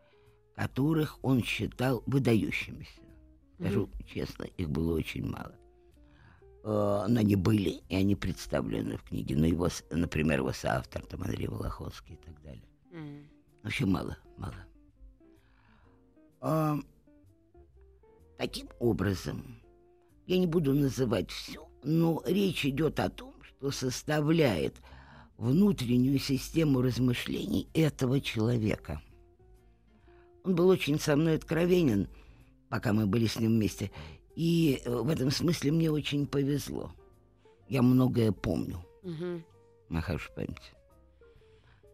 которых 0.56 1.20
он 1.24 1.44
считал 1.44 2.04
выдающимися. 2.06 3.02
Скажу 3.60 3.90
честно, 4.06 4.44
их 4.44 4.70
было 4.70 4.96
очень 4.96 5.26
мало. 5.26 5.56
Э, 6.64 7.06
но 7.08 7.20
они 7.20 7.36
были, 7.36 7.82
и 7.90 7.96
они 7.96 8.16
представлены 8.16 8.98
в 8.98 9.04
книге. 9.04 9.36
Ну, 9.36 9.46
его, 9.46 9.70
например, 9.92 10.40
его 10.40 10.52
соавтор, 10.52 11.06
там, 11.06 11.24
Андрей 11.24 11.48
Волоховский 11.48 12.16
и 12.16 12.18
так 12.18 12.42
далее. 12.42 12.64
М. 12.92 13.30
Вообще 13.64 13.86
мало, 13.86 14.18
мало. 14.38 14.56
А, 16.42 16.78
таким 18.38 18.68
образом, 18.80 19.62
я 20.28 20.38
не 20.38 20.48
буду 20.48 20.74
называть 20.74 21.32
все, 21.32 21.68
но 21.86 22.22
речь 22.26 22.66
идет 22.66 23.00
о 23.00 23.10
том, 23.10 23.34
что 23.44 23.72
составляет 23.72 24.76
внутреннюю 25.38 26.20
систему 26.20 26.82
размышлений 26.82 27.68
этого 27.74 28.20
человека. 28.20 29.02
Он 30.44 30.56
был 30.56 30.68
очень 30.70 31.00
со 31.00 31.16
мной 31.16 31.36
откровенен, 31.36 32.08
пока 32.70 32.92
мы 32.94 33.06
были 33.06 33.28
с 33.28 33.40
ним 33.40 33.52
вместе, 33.52 33.92
и 34.36 34.82
э, 34.84 34.90
в 34.90 35.10
этом 35.10 35.32
смысле 35.32 35.72
мне 35.72 35.92
очень 35.92 36.28
повезло. 36.28 36.92
Я 37.70 37.82
многое 37.82 38.32
помню, 38.32 38.78
Мгм. 39.04 39.44
на 39.90 40.02
хорошей 40.02 40.32
памяти. 40.36 40.75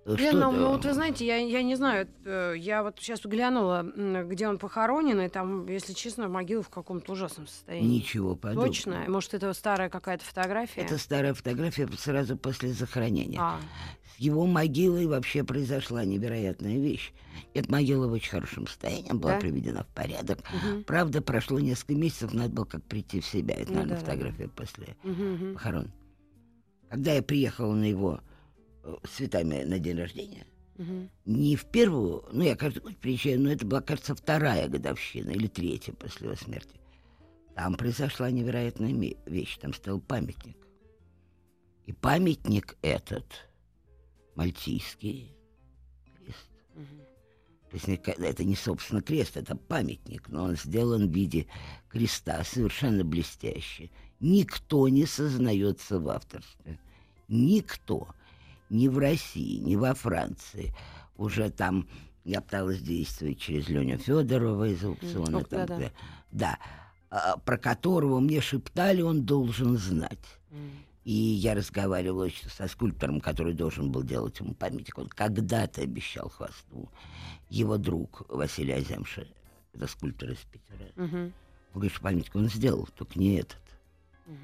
Э, 0.05 0.17
что, 0.17 0.33
ну 0.33 0.51
э, 0.53 0.67
вот 0.69 0.83
вы 0.83 0.93
знаете, 0.93 1.25
я, 1.25 1.37
я 1.37 1.61
не 1.61 1.75
знаю, 1.75 2.07
э, 2.25 2.55
я 2.57 2.81
вот 2.83 2.97
сейчас 2.99 3.21
глянула, 3.23 3.83
где 4.25 4.47
он 4.47 4.57
похоронен, 4.57 5.21
и 5.21 5.29
там, 5.29 5.67
если 5.67 5.93
честно, 5.93 6.27
могила 6.27 6.63
в 6.63 6.69
каком-то 6.69 7.11
ужасном 7.13 7.45
состоянии. 7.47 7.97
Ничего 7.99 8.35
подобного. 8.35 8.67
Точно? 8.67 9.05
Может, 9.07 9.35
это 9.35 9.53
старая 9.53 9.89
какая-то 9.89 10.25
фотография? 10.25 10.81
Это 10.81 10.97
старая 10.97 11.33
фотография 11.35 11.87
сразу 11.97 12.35
после 12.35 12.73
захоронения. 12.73 13.39
А, 13.39 13.59
С 14.15 14.19
его 14.19 14.47
могилой 14.47 15.05
вообще 15.05 15.43
произошла 15.43 16.03
невероятная 16.03 16.77
вещь. 16.79 17.13
Эта 17.53 17.71
могила 17.71 18.07
в 18.07 18.11
очень 18.13 18.31
хорошем 18.31 18.65
состоянии, 18.65 19.11
была 19.13 19.33
Да? 19.33 19.39
приведена 19.39 19.83
в 19.83 19.87
порядок. 19.87 20.39
мгм, 20.51 20.83
Правда, 20.83 21.21
прошло 21.21 21.59
несколько 21.59 21.93
месяцев, 21.93 22.33
надо 22.33 22.49
было 22.49 22.65
как 22.65 22.83
прийти 22.83 23.19
в 23.19 23.25
себя. 23.25 23.53
Это, 23.55 23.71
Ну 23.71 23.81
наверное, 23.81 23.97
да, 23.99 24.05
да, 24.05 24.11
фотография 24.11 24.47
после 24.47 24.95
мгм, 25.03 25.33
мгм. 25.33 25.53
похорон. 25.53 25.91
Когда 26.89 27.13
я 27.13 27.21
приехала 27.21 27.73
на 27.73 27.85
его 27.85 28.19
цветами 29.09 29.63
на 29.63 29.79
день 29.79 29.97
рождения, 29.97 30.45
Мгм. 30.77 31.09
не 31.25 31.55
в 31.55 31.65
первую, 31.65 32.23
ну, 32.31 32.43
я 32.43 32.55
каждый 32.55 32.79
год 32.81 32.97
приезжаю, 32.97 33.39
но 33.39 33.51
это 33.51 33.65
была, 33.65 33.81
кажется, 33.81 34.15
вторая 34.15 34.67
годовщина 34.67 35.31
или 35.31 35.47
третья 35.47 35.93
после 35.93 36.27
его 36.27 36.35
смерти. 36.35 36.79
Там 37.55 37.75
произошла 37.75 38.31
невероятная 38.31 38.93
вещь, 39.25 39.57
там 39.57 39.73
стоял 39.73 39.99
памятник. 39.99 40.57
И 41.85 41.93
памятник 41.93 42.77
этот, 42.81 43.25
мальтийский 44.35 45.35
крест, 46.17 46.49
Мгм. 46.73 47.01
то 47.69 47.75
есть 47.75 47.87
это 47.87 48.43
не, 48.43 48.55
собственно, 48.55 49.01
крест, 49.01 49.37
это 49.37 49.55
памятник, 49.55 50.29
но 50.29 50.43
он 50.43 50.55
сделан 50.55 51.09
в 51.09 51.13
виде 51.13 51.47
креста, 51.89 52.43
совершенно 52.43 53.03
блестящий. 53.03 53.91
Никто 54.19 54.87
не 54.87 55.05
сознается 55.05 55.99
в 55.99 56.07
авторстве. 56.09 56.79
Никто. 57.27 58.07
Ни 58.71 58.87
в 58.87 58.97
России, 58.97 59.59
ни 59.59 59.75
во 59.75 59.93
Франции. 59.93 60.73
Уже 61.17 61.49
там 61.49 61.89
я 62.23 62.39
пыталась 62.39 62.79
действовать 62.81 63.37
через 63.37 63.67
Леню 63.67 63.97
Федорова 63.97 64.65
из 64.69 64.81
аукциона. 64.83 65.39
Ох, 65.39 65.47
там, 65.49 65.65
где- 65.65 65.91
да, 66.31 66.57
а, 67.09 67.35
про 67.37 67.57
которого 67.57 68.21
мне 68.21 68.39
шептали, 68.39 69.01
он 69.01 69.23
должен 69.25 69.77
знать. 69.77 70.39
М. 70.51 70.71
И 71.03 71.11
я 71.11 71.53
разговаривала 71.53 72.23
еще 72.23 72.47
со 72.47 72.67
скульптором, 72.69 73.19
который 73.19 73.53
должен 73.53 73.91
был 73.91 74.03
делать 74.03 74.39
ему 74.39 74.53
памятник. 74.53 74.97
Он 74.97 75.07
когда-то 75.09 75.81
обещал 75.81 76.29
хвосту. 76.29 76.89
Его 77.49 77.77
друг 77.77 78.23
Василий 78.29 78.71
Азямша, 78.73 79.27
это 79.73 79.87
скульптор 79.87 80.29
из 80.31 80.37
Питера. 80.37 80.91
Мгм. 80.95 81.17
Он 81.25 81.33
говорит, 81.73 81.91
что 81.91 82.01
памятник 82.01 82.35
он 82.35 82.47
сделал, 82.49 82.87
только 82.95 83.19
не 83.19 83.35
этот. 83.35 83.59
Мгм. 84.27 84.37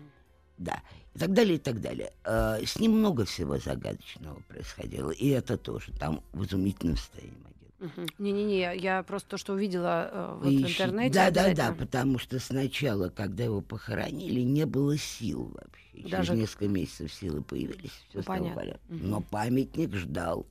Да. 0.57 0.81
И 1.15 1.19
так 1.19 1.33
далее, 1.33 1.55
и 1.55 1.59
так 1.59 1.81
далее. 1.81 2.11
Э, 2.23 2.59
С 2.65 2.79
ним 2.79 2.93
много 2.99 3.25
всего 3.25 3.57
загадочного 3.57 4.39
происходило. 4.47 5.11
И 5.11 5.27
это 5.29 5.57
тоже. 5.57 5.91
Там 5.93 6.21
в 6.33 6.43
изумительном 6.45 6.97
состоянии 6.97 7.35
могила. 7.37 8.07
Не-не-не, 8.17 8.59
я- 8.59 8.71
я 8.71 9.03
просто 9.03 9.29
то, 9.31 9.37
что 9.37 9.53
увидела 9.53 10.09
э, 10.11 10.39
вот 10.43 10.53
в 10.53 10.57
интернете. 10.67 11.13
Да, 11.13 11.29
да, 11.29 11.43
да, 11.43 11.45
обязательно. 11.49 11.85
потому 11.85 12.19
что 12.19 12.39
сначала, 12.39 13.09
когда 13.09 13.43
его 13.43 13.61
похоронили, 13.61 14.41
не 14.41 14.65
было 14.65 14.97
сил 14.97 15.51
вообще. 15.53 16.09
Даже- 16.09 16.27
Через 16.27 16.39
несколько 16.41 16.67
месяцев 16.67 17.13
силы 17.13 17.41
появились, 17.43 17.91
все 18.09 18.17
Ну, 18.17 18.21
стало 18.23 18.37
понятно. 18.37 18.55
порядок. 18.55 18.81
Но 18.89 19.21
памятник 19.21 19.95
ждал 19.95 20.45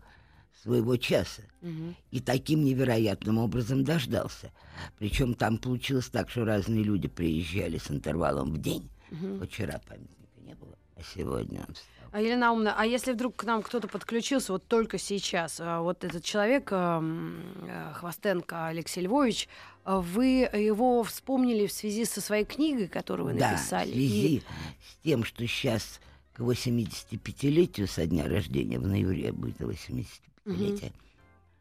своего 0.62 0.96
часа. 0.96 1.42
Мгм. 1.62 1.94
И 2.10 2.20
таким 2.20 2.64
невероятным 2.64 3.38
образом 3.38 3.84
дождался. 3.84 4.50
Причем 4.98 5.34
там 5.34 5.58
получилось 5.58 6.08
так, 6.08 6.30
что 6.30 6.44
разные 6.44 6.82
люди 6.82 7.06
приезжали 7.08 7.78
с 7.78 7.90
интервалом 7.90 8.52
в 8.52 8.58
день. 8.60 8.88
Вот 9.10 9.48
Вчера 9.50 9.80
памятника 9.88 10.40
не 10.40 10.54
было, 10.54 10.76
а 10.96 11.00
сегодня 11.14 11.60
он 11.68 11.74
стал. 11.74 12.08
А, 12.12 12.20
Елена 12.20 12.46
Наумовна, 12.46 12.74
а 12.78 12.86
если 12.86 13.12
вдруг 13.12 13.36
к 13.36 13.44
нам 13.44 13.62
кто-то 13.62 13.88
подключился 13.88 14.52
вот 14.52 14.66
только 14.66 14.96
сейчас, 14.98 15.58
а, 15.60 15.80
вот 15.80 16.02
этот 16.04 16.24
человек, 16.24 16.68
эм, 16.72 17.42
э, 17.68 17.92
Хвостенко 17.94 18.68
Алексей 18.68 19.02
Львович, 19.02 19.48
а 19.84 20.00
вы 20.00 20.48
его 20.52 21.02
вспомнили 21.02 21.66
в 21.66 21.72
связи 21.72 22.04
со 22.04 22.20
своей 22.20 22.44
книгой, 22.44 22.88
которую 22.88 23.32
вы 23.32 23.38
Да, 23.38 23.48
в 23.48 23.52
написали? 23.52 23.90
связи 23.92 24.42
с 24.88 25.04
тем, 25.04 25.24
что 25.24 25.46
сейчас 25.46 26.00
к 26.32 26.40
85-летию 26.40 27.86
со 27.88 28.06
дня 28.06 28.28
рождения, 28.28 28.78
в 28.78 28.86
ноябре 28.86 29.32
будет 29.32 29.60
85-летие, 29.60 30.92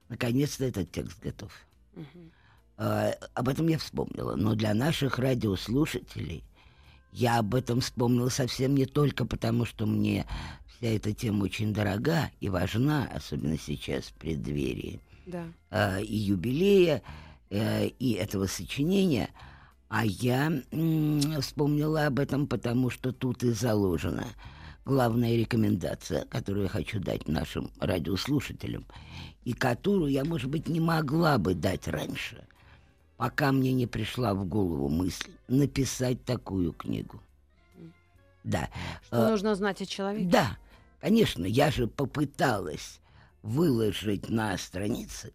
наконец-то 0.09 0.65
этот 0.65 0.91
текст 0.91 1.21
готов. 1.21 1.51
Мгм. 1.95 2.31
А, 2.77 3.13
об 3.33 3.49
этом 3.49 3.67
я 3.67 3.77
вспомнила. 3.77 4.35
Но 4.35 4.53
для 4.55 4.73
наших 4.73 5.17
радиослушателей 5.19 6.43
я 7.15 7.39
об 7.39 7.55
этом 7.55 7.79
вспомнила 7.79 8.29
совсем 8.29 8.75
не 8.75 8.85
только 8.85 9.25
потому, 9.25 9.63
что 9.65 9.85
мне 9.85 10.25
вся 10.67 10.87
эта 10.87 11.13
тема 11.13 11.43
очень 11.45 11.73
дорога 11.73 12.29
и 12.41 12.49
важна, 12.49 13.09
особенно 13.15 13.57
сейчас 13.57 14.05
в 14.05 14.13
преддверии 14.13 14.99
Да. 15.25 15.45
э, 15.71 16.03
и 16.03 16.15
юбилея, 16.15 17.01
э, 17.49 17.87
и 17.87 18.11
этого 18.13 18.47
сочинения. 18.47 19.29
А 19.87 20.03
я 20.05 20.61
м, 20.71 21.41
вспомнила 21.41 22.07
об 22.07 22.19
этом, 22.19 22.47
потому 22.47 22.89
что 22.89 23.13
тут 23.13 23.43
и 23.43 23.51
заложена 23.51 24.27
главная 24.83 25.37
рекомендация, 25.37 26.25
которую 26.25 26.63
я 26.63 26.69
хочу 26.69 26.99
дать 26.99 27.29
нашим 27.29 27.71
радиослушателям, 27.79 28.85
и 29.45 29.53
которую 29.53 30.11
я, 30.11 30.25
может 30.25 30.49
быть, 30.49 30.67
не 30.67 30.81
могла 30.81 31.37
бы 31.37 31.53
дать 31.53 31.87
раньше, 31.87 32.43
пока 33.17 33.51
мне 33.51 33.71
не 33.73 33.87
пришла 33.87 34.33
в 34.33 34.45
голову 34.45 34.89
мысль 34.89 35.31
написать 35.47 36.23
такую 36.25 36.73
книгу. 36.73 37.21
Да. 38.43 38.69
Что 39.07 39.27
Э, 39.27 39.29
нужно 39.31 39.55
знать 39.55 39.81
о 39.81 39.85
человеке? 39.85 40.29
да, 40.29 40.57
конечно, 41.01 41.45
я 41.45 41.71
же 41.71 41.87
попыталась 41.87 42.99
выложить 43.41 44.29
на 44.29 44.57
странице 44.57 45.31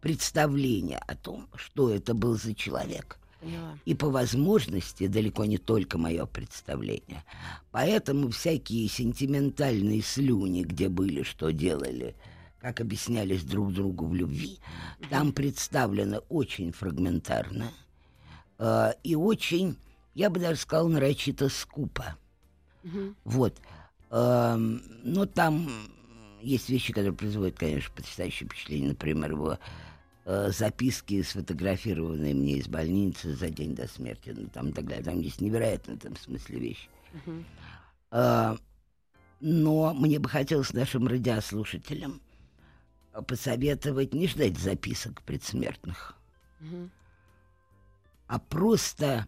представление 0.00 0.98
о 0.98 1.14
том, 1.14 1.48
что 1.54 1.90
это 1.90 2.14
был 2.14 2.36
за 2.36 2.54
человек. 2.54 3.18
Поняла. 3.40 3.76
И 3.84 3.94
по 3.94 4.08
возможности 4.08 5.06
далеко 5.08 5.44
не 5.44 5.58
только 5.58 5.98
мое 5.98 6.26
представление. 6.26 7.24
Поэтому 7.70 8.30
всякие 8.30 8.88
сентиментальные 8.88 10.00
слюни, 10.02 10.62
где 10.62 10.88
были, 10.88 11.22
что 11.22 11.50
делали, 11.50 12.14
как 12.62 12.80
объяснялись 12.80 13.42
друг 13.42 13.72
другу 13.72 14.06
в 14.06 14.14
любви, 14.14 14.60
там 15.10 15.32
представлено 15.32 16.18
очень 16.28 16.70
фрагментарно 16.70 17.72
э, 18.58 18.92
и 19.02 19.16
очень, 19.16 19.76
я 20.14 20.30
бы 20.30 20.38
даже 20.38 20.60
сказал, 20.60 20.88
нарочито 20.88 21.48
скупо. 21.48 22.16
Мгм. 22.84 23.16
Вот. 23.24 23.60
Эм, 24.10 24.80
но 25.02 25.26
там 25.26 25.68
есть 26.40 26.68
вещи, 26.68 26.92
которые 26.92 27.14
производят, 27.14 27.58
конечно, 27.58 27.92
потрясающее 27.96 28.48
впечатление. 28.48 28.90
Например, 28.90 29.32
его 29.32 29.58
э, 30.24 30.52
записки, 30.52 31.20
сфотографированные 31.22 32.32
мне 32.32 32.58
из 32.58 32.68
больницы 32.68 33.34
за 33.34 33.50
день 33.50 33.74
до 33.74 33.88
смерти. 33.88 34.34
Ну, 34.36 34.48
там, 34.48 34.72
так 34.72 34.86
далее. 34.86 35.04
там 35.04 35.18
есть 35.18 35.40
невероятно 35.40 35.94
в 35.94 35.96
этом 35.96 36.16
смысле 36.16 36.60
вещи. 36.60 36.88
Мгм. 37.12 37.44
Э, 38.12 38.56
Но 39.40 39.94
мне 39.94 40.20
бы 40.20 40.28
хотелось 40.28 40.72
нашим 40.72 41.08
радиослушателям 41.08 42.20
посоветовать 43.26 44.14
не 44.14 44.26
ждать 44.26 44.58
записок 44.58 45.22
предсмертных, 45.22 46.16
а 48.26 48.38
просто 48.38 49.26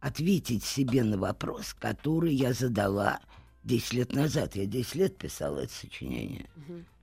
ответить 0.00 0.64
себе 0.64 1.04
на 1.04 1.16
вопрос, 1.18 1.74
который 1.74 2.34
я 2.34 2.52
задала 2.52 3.20
10 3.64 3.92
лет 3.92 4.12
назад. 4.12 4.56
Я 4.56 4.66
10 4.66 4.94
лет 4.96 5.16
писала 5.16 5.60
это 5.60 5.72
сочинение. 5.72 6.48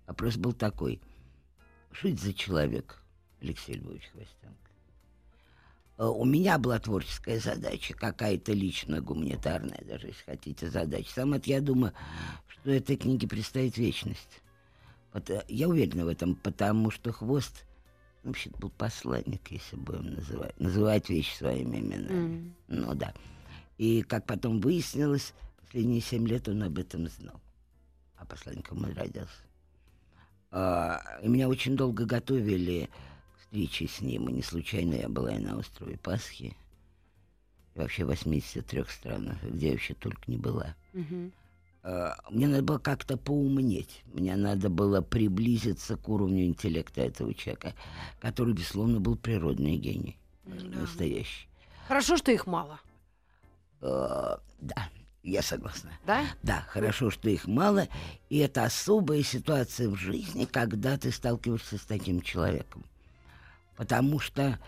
Вопрос 0.07 0.35
был 0.37 0.53
такой. 0.53 0.99
Что 1.91 2.09
это 2.09 2.21
за 2.21 2.33
человек, 2.33 3.01
Алексей 3.41 3.75
Львович 3.75 4.03
Хвостенко? 4.11 4.71
Э, 5.97 6.05
У 6.05 6.25
меня 6.25 6.57
была 6.57 6.79
творческая 6.79 7.39
задача, 7.39 7.93
какая-то 7.93 8.51
личная, 8.53 9.01
гуманитарная, 9.01 9.83
даже 9.85 10.07
если 10.07 10.23
хотите, 10.25 10.69
задача. 10.69 11.09
Сам 11.13 11.33
это, 11.33 11.49
я 11.49 11.61
думаю, 11.61 11.93
что 12.47 12.71
этой 12.71 12.97
книге 12.97 13.27
предстоит 13.27 13.77
вечность. 13.77 14.41
Э, 15.13 15.41
я 15.47 15.67
уверена 15.67 16.05
в 16.05 16.07
этом, 16.07 16.35
потому 16.35 16.91
что 16.91 17.11
хвост 17.11 17.65
ну, 18.23 18.31
вообще 18.31 18.49
был 18.59 18.69
посланник, 18.69 19.49
если 19.49 19.75
будем 19.75 20.13
называть, 20.13 20.59
называть 20.59 21.09
вещи 21.09 21.35
своими 21.35 21.77
именами. 21.77 22.53
Ну 22.67 22.93
да. 22.95 23.13
И 23.77 24.01
как 24.01 24.25
потом 24.25 24.59
выяснилось, 24.59 25.33
последние 25.61 26.01
семь 26.01 26.27
лет 26.27 26.47
он 26.47 26.63
об 26.63 26.77
этом 26.77 27.07
знал. 27.07 27.39
А 28.17 28.25
посланником 28.25 28.83
он 28.83 28.93
родился. 28.93 29.47
А, 30.51 31.01
и 31.21 31.27
меня 31.27 31.47
очень 31.47 31.75
долго 31.75 32.05
готовили 32.05 32.89
к 33.35 33.39
встрече 33.41 33.87
с 33.87 34.01
ним. 34.01 34.29
И 34.29 34.33
не 34.33 34.41
случайно 34.41 34.95
я 34.95 35.09
была 35.09 35.35
и 35.35 35.39
на 35.39 35.57
острове 35.57 35.97
Пасхи. 35.97 36.55
И 37.75 37.79
вообще 37.79 38.05
в 38.05 38.07
83 38.07 38.83
странах, 38.85 39.41
где 39.43 39.67
я 39.67 39.71
вообще 39.73 39.93
только 39.93 40.21
не 40.27 40.37
была. 40.37 40.75
А, 40.93 41.31
Мне 42.29 42.47
надо 42.47 42.63
было 42.63 42.79
как-то 42.79 43.15
поумнеть. 43.15 44.03
Мне 44.13 44.35
надо 44.35 44.69
было 44.69 45.01
приблизиться 45.01 45.95
к 45.95 46.09
уровню 46.09 46.45
интеллекта 46.45 47.01
этого 47.01 47.33
человека, 47.33 47.73
который, 48.19 48.53
безусловно, 48.53 48.99
был 48.99 49.15
природный 49.15 49.77
гений. 49.77 50.17
Настоящий. 50.45 51.47
Хорошо, 51.87 52.17
что 52.17 52.31
их 52.31 52.45
мало. 52.45 52.79
А, 53.81 54.41
Да, 54.59 54.89
я 55.23 55.41
согласна. 55.41 55.91
Да? 56.05 56.25
Да, 56.43 56.65
хорошо, 56.67 57.09
что 57.09 57.29
их 57.29 57.47
мало, 57.47 57.87
и 58.29 58.37
это 58.39 58.63
особая 58.65 59.23
ситуация 59.23 59.89
в 59.89 59.95
жизни, 59.95 60.45
когда 60.45 60.97
ты 60.97 61.11
сталкиваешься 61.11 61.77
с 61.77 61.85
таким 61.85 62.21
человеком. 62.21 62.83
Потому 63.75 64.19
что 64.19 64.59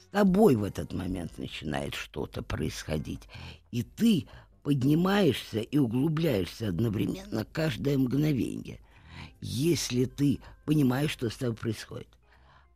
с 0.00 0.06
тобой 0.10 0.56
в 0.56 0.64
этот 0.64 0.92
момент 0.92 1.38
начинает 1.38 1.94
что-то 1.94 2.42
происходить, 2.42 3.28
и 3.70 3.82
ты 3.82 4.26
поднимаешься 4.62 5.60
и 5.60 5.78
углубляешься 5.78 6.68
одновременно 6.68 7.44
каждое 7.44 7.96
мгновение, 7.98 8.80
если 9.40 10.04
ты 10.04 10.40
понимаешь, 10.64 11.10
что 11.10 11.30
с 11.30 11.36
тобой 11.36 11.56
происходит. 11.56 12.08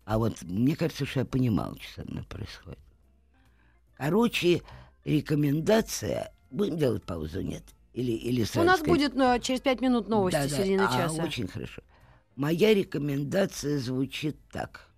А 0.05 0.19
вот 0.19 0.43
мне 0.43 0.75
кажется, 0.77 1.07
что 1.07 1.21
я 1.21 1.27
понимал, 1.27 1.77
что 1.81 2.03
со 2.03 2.11
мной 2.11 2.25
происходит. 2.25 2.79
Короче, 3.97 4.62
рекомендация... 5.05 6.33
Будем 6.51 6.77
делать 6.77 7.03
паузу, 7.05 7.41
нет? 7.41 7.62
Или, 7.95 8.12
или 8.12 8.41
У 8.57 8.62
нас 8.62 8.81
сказать? 8.81 8.87
будет 8.89 9.15
ну, 9.15 9.39
через 9.39 9.61
пять 9.61 9.81
минут 9.81 10.09
новости 10.09 10.37
Да, 10.37 10.49
да. 10.49 10.57
середины 10.57 10.83
А, 10.83 10.93
часа. 10.93 11.23
очень 11.23 11.47
хорошо. 11.47 11.83
Моя 12.37 12.75
рекомендация 12.75 13.79
звучит 13.79 14.37
так. 14.51 14.89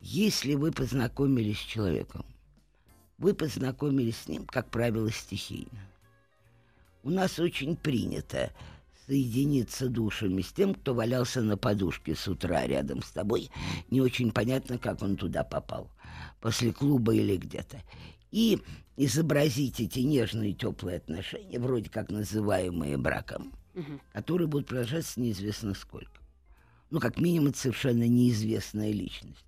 Если 0.00 0.54
вы 0.54 0.70
познакомились 0.72 1.58
с 1.58 1.62
человеком, 1.62 2.24
вы 3.24 3.32
познакомились 3.32 4.18
с 4.18 4.28
ним, 4.28 4.44
как 4.44 4.68
правило, 4.70 5.10
стихийно. 5.10 5.80
У 7.02 7.08
нас 7.08 7.38
очень 7.38 7.74
принято 7.74 8.52
соединиться 9.06 9.88
душами 9.88 10.42
с 10.42 10.52
тем, 10.52 10.74
кто 10.74 10.92
валялся 10.92 11.40
на 11.40 11.56
подушке 11.56 12.14
с 12.14 12.28
утра 12.28 12.66
рядом 12.66 13.02
с 13.02 13.10
тобой. 13.12 13.50
Не 13.90 14.02
очень 14.02 14.30
понятно, 14.30 14.76
как 14.76 15.00
он 15.00 15.16
туда 15.16 15.42
попал. 15.42 15.90
После 16.42 16.70
клуба 16.70 17.14
или 17.14 17.38
где-то. 17.38 17.80
И 18.30 18.60
изобразить 18.98 19.80
эти 19.80 20.00
нежные 20.00 20.52
теплые 20.52 20.98
отношения, 20.98 21.58
вроде 21.58 21.88
как 21.88 22.10
называемые 22.10 22.98
браком, 22.98 23.54
которые 24.12 24.48
будут 24.48 24.68
продолжаться 24.68 25.18
неизвестно 25.18 25.72
сколько. 25.72 26.20
Ну, 26.90 27.00
как 27.00 27.18
минимум, 27.18 27.48
это 27.48 27.58
совершенно 27.58 28.06
неизвестная 28.06 28.92
личность. 28.92 29.46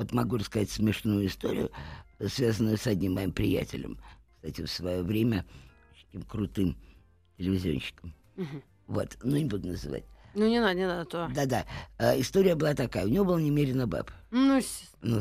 Вот 0.00 0.12
могу 0.12 0.38
рассказать 0.38 0.70
смешную 0.70 1.26
историю, 1.26 1.70
связанную 2.26 2.78
с 2.78 2.86
одним 2.86 3.16
моим 3.16 3.32
приятелем. 3.32 3.98
Кстати, 4.36 4.62
в 4.62 4.70
свое 4.70 5.02
время 5.02 5.44
таким 6.06 6.22
крутым 6.22 6.74
телевизионщиком. 7.36 8.14
Вот, 8.86 9.18
ну 9.22 9.36
не 9.36 9.44
буду 9.44 9.68
называть. 9.68 10.04
Ну, 10.34 10.48
не 10.48 10.58
надо, 10.58 10.72
не 10.74 10.86
надо, 10.86 11.04
то. 11.04 11.30
Да-да, 11.34 11.66
э, 11.98 12.18
история 12.18 12.54
была 12.54 12.72
такая. 12.72 13.04
У 13.04 13.08
него 13.08 13.26
было 13.26 13.36
немерено 13.36 13.86
баб. 13.86 14.10
Ну, 14.30 14.62
Ну, 15.02 15.20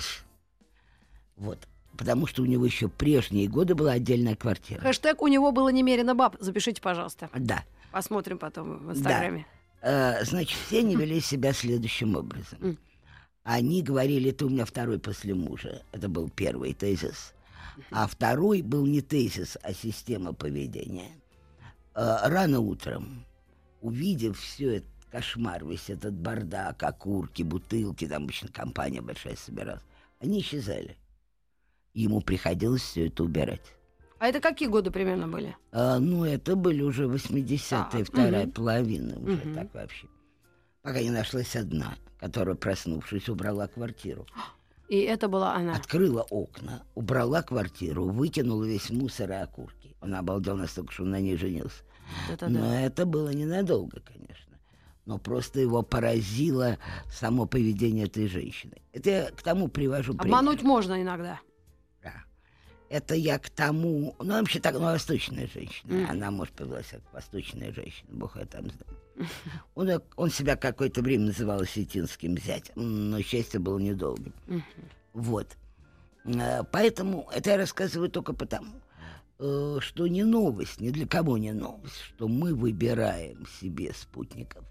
вот. 1.35 1.59
Потому 1.97 2.25
что 2.25 2.43
у 2.43 2.45
него 2.45 2.65
еще 2.65 2.87
прежние 2.87 3.49
годы 3.49 3.75
была 3.75 3.91
отдельная 3.91 4.37
квартира. 4.37 4.79
хэштег 4.79 5.21
«У 5.21 5.27
него 5.27 5.51
было 5.51 5.67
немерено 5.67 6.15
баб». 6.15 6.37
Запишите, 6.39 6.81
пожалуйста. 6.81 7.29
Да. 7.35 7.65
Посмотрим 7.91 8.37
потом 8.37 8.77
в 8.87 8.91
Инстаграме. 8.91 9.45
Э, 9.81 10.23
значит, 10.23 10.57
все 10.57 10.79
они 10.79 10.95
вели 10.95 11.19
себя 11.19 11.51
следующим 11.51 12.15
образом. 12.15 12.77
Они 13.51 13.81
говорили, 13.81 14.29
ты 14.29 14.45
у 14.45 14.49
меня 14.49 14.63
второй 14.63 14.99
после 14.99 15.33
мужа. 15.33 15.81
Это 15.91 16.07
был 16.07 16.29
первый 16.29 16.75
тезис. 16.75 17.33
А 17.89 18.05
второй 18.05 18.61
был 18.61 18.85
не 18.85 19.01
тезис, 19.01 19.57
а 19.63 19.73
система 19.73 20.33
поведения. 20.33 21.09
Э, 21.95 22.17
рано 22.25 22.59
утром, 22.59 23.25
увидев 23.81 24.39
все 24.39 24.75
этот 24.75 24.89
кошмар, 25.09 25.65
весь 25.65 25.89
этот 25.89 26.13
бардак, 26.13 26.83
окурки, 26.83 27.41
бутылки, 27.41 28.07
там 28.07 28.25
обычно 28.25 28.49
компания 28.49 29.01
большая 29.01 29.35
собиралась, 29.35 29.81
они 30.19 30.41
исчезали. 30.41 30.95
Ему 31.95 32.21
приходилось 32.21 32.83
все 32.83 33.07
это 33.07 33.23
убирать. 33.23 33.73
А 34.19 34.27
это 34.27 34.41
какие 34.41 34.67
годы 34.67 34.91
примерно 34.91 35.27
были? 35.27 35.57
А, 35.71 35.97
ну, 35.97 36.23
это 36.23 36.55
были 36.55 36.83
уже 36.83 37.05
80-е, 37.05 37.89
Так, 37.99 38.07
вторая 38.07 38.43
мгм. 38.43 38.51
половина 38.51 39.17
уже 39.17 39.37
Мгм. 39.37 39.55
так 39.55 39.73
вообще. 39.73 40.07
Пока 40.89 41.03
не 41.03 41.11
нашлась 41.11 41.55
одна, 41.55 41.93
которая, 42.19 42.55
проснувшись, 42.55 43.29
убрала 43.29 43.67
квартиру. 43.67 44.25
И 44.87 44.97
это 45.01 45.27
была 45.27 45.53
она. 45.53 45.75
Открыла 45.75 46.23
окна, 46.23 46.81
убрала 46.95 47.43
квартиру, 47.43 48.05
выкинула 48.09 48.63
весь 48.63 48.89
мусор 48.89 49.29
и 49.29 49.35
окурки. 49.35 49.95
Он 50.01 50.15
обалдел 50.15 50.57
настолько, 50.57 50.91
что 50.91 51.03
он 51.03 51.11
на 51.11 51.19
ней 51.19 51.37
женился. 51.37 51.83
Это 52.27 52.49
Но 52.49 52.61
да. 52.61 52.81
это 52.81 53.05
было 53.05 53.29
ненадолго, 53.29 54.01
конечно. 54.01 54.57
Но 55.05 55.19
просто 55.19 55.59
его 55.59 55.83
поразило 55.83 56.79
само 57.11 57.45
поведение 57.45 58.07
этой 58.07 58.27
женщины. 58.27 58.81
Это 58.91 59.09
я 59.11 59.25
к 59.29 59.43
тому 59.43 59.67
привожу 59.67 60.15
пример. 60.15 60.39
Обмануть 60.39 60.63
можно 60.63 60.99
иногда. 60.99 61.39
Да. 62.01 62.15
Это 62.89 63.13
я 63.13 63.37
к 63.37 63.51
тому... 63.51 64.15
Ну, 64.17 64.39
вообще 64.39 64.59
так, 64.59 64.73
ну, 64.73 64.79
восточная 64.79 65.47
женщина. 65.53 65.93
Мгм. 65.93 66.09
Она, 66.09 66.31
может, 66.31 66.55
как 66.55 66.67
восточная 67.13 67.71
женщина. 67.71 68.09
Бог 68.09 68.37
ее 68.37 68.47
там 68.47 68.63
знает. 68.63 68.98
Он, 69.75 70.01
он 70.15 70.29
себя 70.29 70.55
какое-то 70.55 71.01
время 71.01 71.27
называл 71.27 71.61
осетинским 71.61 72.37
зятем, 72.37 72.73
но 72.75 73.21
счастье 73.21 73.59
было 73.59 73.77
недолгим. 73.79 74.33
Вот. 75.13 75.57
Э, 76.25 76.63
Поэтому 76.71 77.29
это 77.33 77.51
я 77.51 77.57
рассказываю 77.57 78.09
только 78.09 78.33
потому, 78.33 78.71
э, 79.39 79.77
что 79.81 80.07
не 80.07 80.23
новость, 80.23 80.79
ни 80.79 80.89
для 80.89 81.07
кого 81.07 81.37
не 81.37 81.51
новость, 81.51 81.99
что 82.01 82.27
мы 82.27 82.53
выбираем 82.53 83.45
себе 83.59 83.93
спутников 83.93 84.65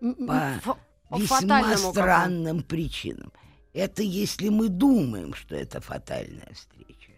по 0.00 0.78
по 1.08 1.18
весьма 1.18 1.76
странным 1.76 2.62
причинам. 2.62 3.32
Это 3.72 4.02
если 4.02 4.48
мы 4.48 4.68
думаем, 4.68 5.34
что 5.34 5.56
это 5.56 5.80
фатальная 5.80 6.52
встреча. 6.54 7.12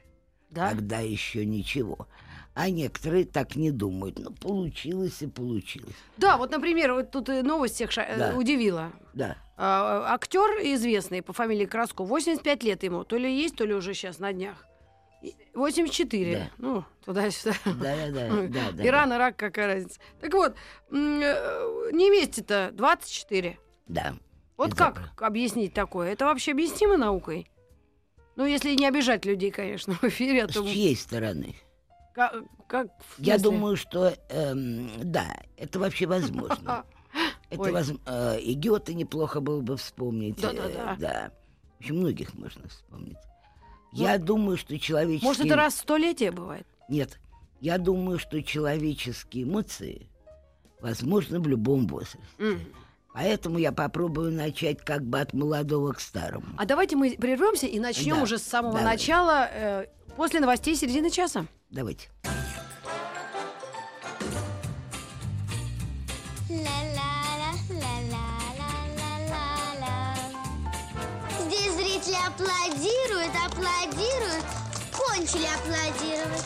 Да? 0.51 0.71
Тогда 0.71 1.01
еще 1.01 1.45
ничего. 1.45 2.09
А 2.59 2.71
некоторые 2.71 3.27
так 3.27 3.55
не 3.55 3.71
думают. 3.71 4.19
Ну, 4.19 4.31
получилось 4.31 5.21
и 5.21 5.27
получилось. 5.27 5.95
Да, 6.17 6.39
вот, 6.39 6.51
например, 6.51 6.95
вот 6.95 7.11
тут 7.11 7.29
новость 7.29 7.75
всех 7.75 7.93
ша- 7.93 8.05
э, 8.07 8.17
Да. 8.19 8.35
удивила. 8.35 8.93
Да. 9.13 9.37
А, 9.59 10.15
актер 10.15 10.63
известный 10.75 11.21
по 11.23 11.35
фамилии 11.35 11.67
Краско, 11.67 12.03
85 12.03 12.63
лет 12.63 12.83
ему, 12.83 13.05
то 13.05 13.19
ли 13.19 13.31
есть, 13.43 13.57
то 13.57 13.67
ли 13.67 13.75
уже 13.75 13.93
сейчас 13.93 14.19
на 14.21 14.33
днях. 14.33 14.65
И- 15.23 15.35
84. 15.53 16.37
Да. 16.37 16.51
Ну, 16.57 16.85
туда-сюда. 17.05 17.55
Да, 17.67 17.73
да, 17.75 18.09
да, 18.11 18.29
да, 18.49 18.73
да. 18.73 18.83
И 18.85 18.89
рано, 18.89 19.15
и 19.15 19.19
рак, 19.19 19.37
какая 19.37 19.67
разница. 19.67 20.01
Так 20.23 20.33
вот, 20.33 20.55
э, 20.91 20.95
невесте-то 21.93 22.71
24. 22.73 23.59
Да. 23.87 24.15
Вот 24.57 24.69
Это 24.69 24.77
как 24.77 24.95
правда. 24.95 25.27
объяснить 25.27 25.75
такое? 25.75 26.13
Это 26.13 26.25
вообще 26.25 26.53
объяснимо 26.53 26.97
наукой? 26.97 27.51
Ну, 28.37 28.47
если 28.47 28.75
не 28.75 28.87
обижать 28.87 29.27
людей, 29.27 29.51
конечно, 29.51 29.93
в 30.01 30.05
эфире, 30.05 30.45
а 30.45 30.49
С 30.49 30.55
то 30.55 30.63
чьей 30.67 30.97
стороны? 30.97 31.55
Как, 32.17 32.35
как 32.67 32.89
Я 33.19 33.39
думаю, 33.39 33.77
что 33.77 34.15
эм, 34.31 34.89
да, 35.03 35.37
это 35.59 35.79
вообще 35.79 36.07
возможно. 36.07 36.85
Это 37.51 37.71
воз... 37.71 37.93
э, 38.07 38.41
и 38.41 38.55
Гёте 38.55 38.93
неплохо 38.95 39.41
было 39.41 39.61
бы 39.61 39.77
вспомнить. 39.77 40.39
э, 40.39 40.43
Да-да-да. 40.43 40.97
да. 40.99 41.31
В 41.77 41.81
общем, 41.81 41.99
многих 41.99 42.35
можно 42.35 42.67
вспомнить. 42.69 43.17
Я 43.93 44.19
думаю, 44.19 44.57
что 44.57 44.79
человеческие... 44.79 45.29
Может, 45.29 45.47
это 45.47 45.57
раз 45.57 45.75
в 45.75 45.79
столетие 45.79 46.33
бывает? 46.33 46.67
Нет. 46.89 47.21
Я 47.61 47.79
думаю, 47.79 48.19
что 48.19 48.43
человеческие 48.43 49.45
эмоции 49.45 50.09
возможно 50.81 51.39
в 51.39 51.47
любом 51.47 51.87
возрасте. 51.87 52.19
Мгм. 52.39 52.61
Поэтому 53.15 53.59
я 53.59 53.73
попробую 53.73 54.33
начать 54.33 54.83
как 54.85 55.03
бы 55.05 55.21
от 55.21 55.33
молодого 55.33 55.93
к 55.93 56.01
старому. 56.01 56.47
А 56.59 56.67
давайте 56.67 56.97
мы 56.97 57.17
прервемся 57.17 57.67
и 57.67 57.79
начнем 57.79 58.17
Да, 58.17 58.23
уже 58.25 58.39
с 58.39 58.43
самого 58.43 58.75
давай. 58.79 58.93
начала, 58.95 59.49
э, 59.51 59.87
после 60.17 60.41
новостей 60.41 60.75
середины 60.75 61.11
часа. 61.11 61.47
Давайте. 61.71 62.09
Здесь 71.41 71.73
зрители 71.75 72.17
аплодируют, 72.27 73.33
аплодируют, 73.45 74.45
кончили 74.93 75.47
аплодировать. 75.47 76.45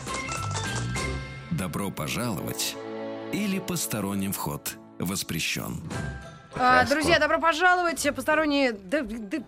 Добро 1.51 1.91
пожаловать 1.91 2.77
или 3.33 3.59
посторонним 3.59 4.33
вход 4.33 4.77
воспрещен. 4.99 5.83
А, 6.57 6.85
друзья, 6.87 7.19
добро 7.19 7.39
пожаловать. 7.39 8.07
Посторонние... 8.15 8.73
Да, 8.73 9.03
да, 9.03 9.39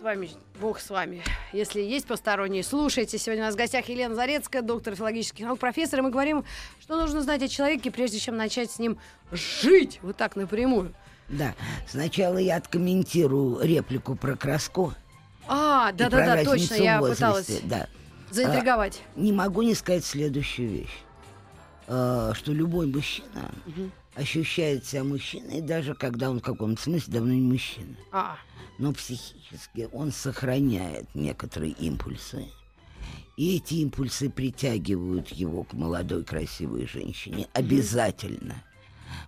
с 0.00 0.02
вами, 0.02 0.30
бог 0.58 0.80
с 0.80 0.88
вами. 0.88 1.22
Если 1.52 1.80
есть 1.82 2.06
посторонние, 2.06 2.62
слушайте. 2.62 3.18
Сегодня 3.18 3.42
у 3.42 3.46
нас 3.46 3.54
в 3.54 3.58
гостях 3.58 3.86
Елена 3.90 4.14
Зарецкая, 4.14 4.62
доктор 4.62 4.94
филологических 4.96 5.44
наук, 5.44 5.58
профессор. 5.58 5.98
И 5.98 6.02
мы 6.02 6.10
говорим, 6.10 6.44
что 6.80 6.98
нужно 6.98 7.20
знать 7.20 7.42
о 7.42 7.48
человеке, 7.48 7.90
прежде 7.90 8.18
чем 8.18 8.38
начать 8.38 8.70
с 8.70 8.78
ним 8.78 8.96
жить. 9.30 9.98
Вот 10.02 10.16
так 10.16 10.36
напрямую. 10.36 10.94
Да, 11.28 11.54
сначала 11.86 12.38
я 12.38 12.56
откомментирую 12.56 13.60
реплику 13.62 14.16
про 14.16 14.36
Краско. 14.36 14.94
А, 15.46 15.92
да-да-да, 15.92 16.44
точно, 16.44 16.74
я 16.74 16.98
возрасте, 17.00 17.20
пыталась 17.24 17.60
Да. 17.64 17.86
заинтриговать. 18.30 19.02
Не 19.16 19.32
могу 19.32 19.60
не 19.60 19.74
сказать 19.74 20.04
следующую 20.04 20.70
вещь. 20.70 20.98
Э, 21.88 22.32
Что 22.34 22.52
любой 22.52 22.86
мужчина 22.86 23.50
ощущает 24.14 24.86
себя 24.86 25.04
мужчиной, 25.04 25.60
даже 25.60 25.94
когда 25.94 26.30
он 26.30 26.40
в 26.40 26.42
каком-то 26.42 26.80
смысле 26.80 27.12
давно 27.12 27.32
не 27.34 27.40
мужчина. 27.42 27.96
А, 28.12 28.36
но 28.80 28.94
психически 28.94 29.88
он 29.92 30.10
сохраняет 30.10 31.14
некоторые 31.14 31.72
импульсы. 31.72 32.46
И 33.36 33.56
эти 33.56 33.74
импульсы 33.74 34.30
притягивают 34.30 35.28
его 35.28 35.64
к 35.64 35.74
молодой 35.74 36.24
красивой 36.24 36.86
женщине 36.86 37.46
обязательно. 37.52 38.64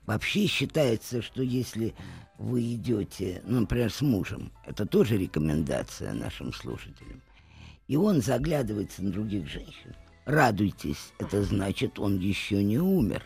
Вообще 0.06 0.46
считается, 0.46 1.20
что 1.20 1.42
если 1.42 1.94
вы 2.38 2.74
идете, 2.74 3.42
ну, 3.44 3.60
например, 3.60 3.92
с 3.92 4.00
мужем, 4.00 4.50
это 4.66 4.86
тоже 4.86 5.18
рекомендация 5.18 6.14
нашим 6.14 6.52
слушателям, 6.54 7.20
и 7.88 7.96
он 7.96 8.22
заглядывается 8.22 9.02
на 9.04 9.10
других 9.10 9.46
женщин, 9.48 9.94
радуйтесь, 10.24 11.12
это 11.18 11.42
значит, 11.42 11.98
он 11.98 12.18
еще 12.18 12.62
не 12.64 12.78
умер 12.78 13.22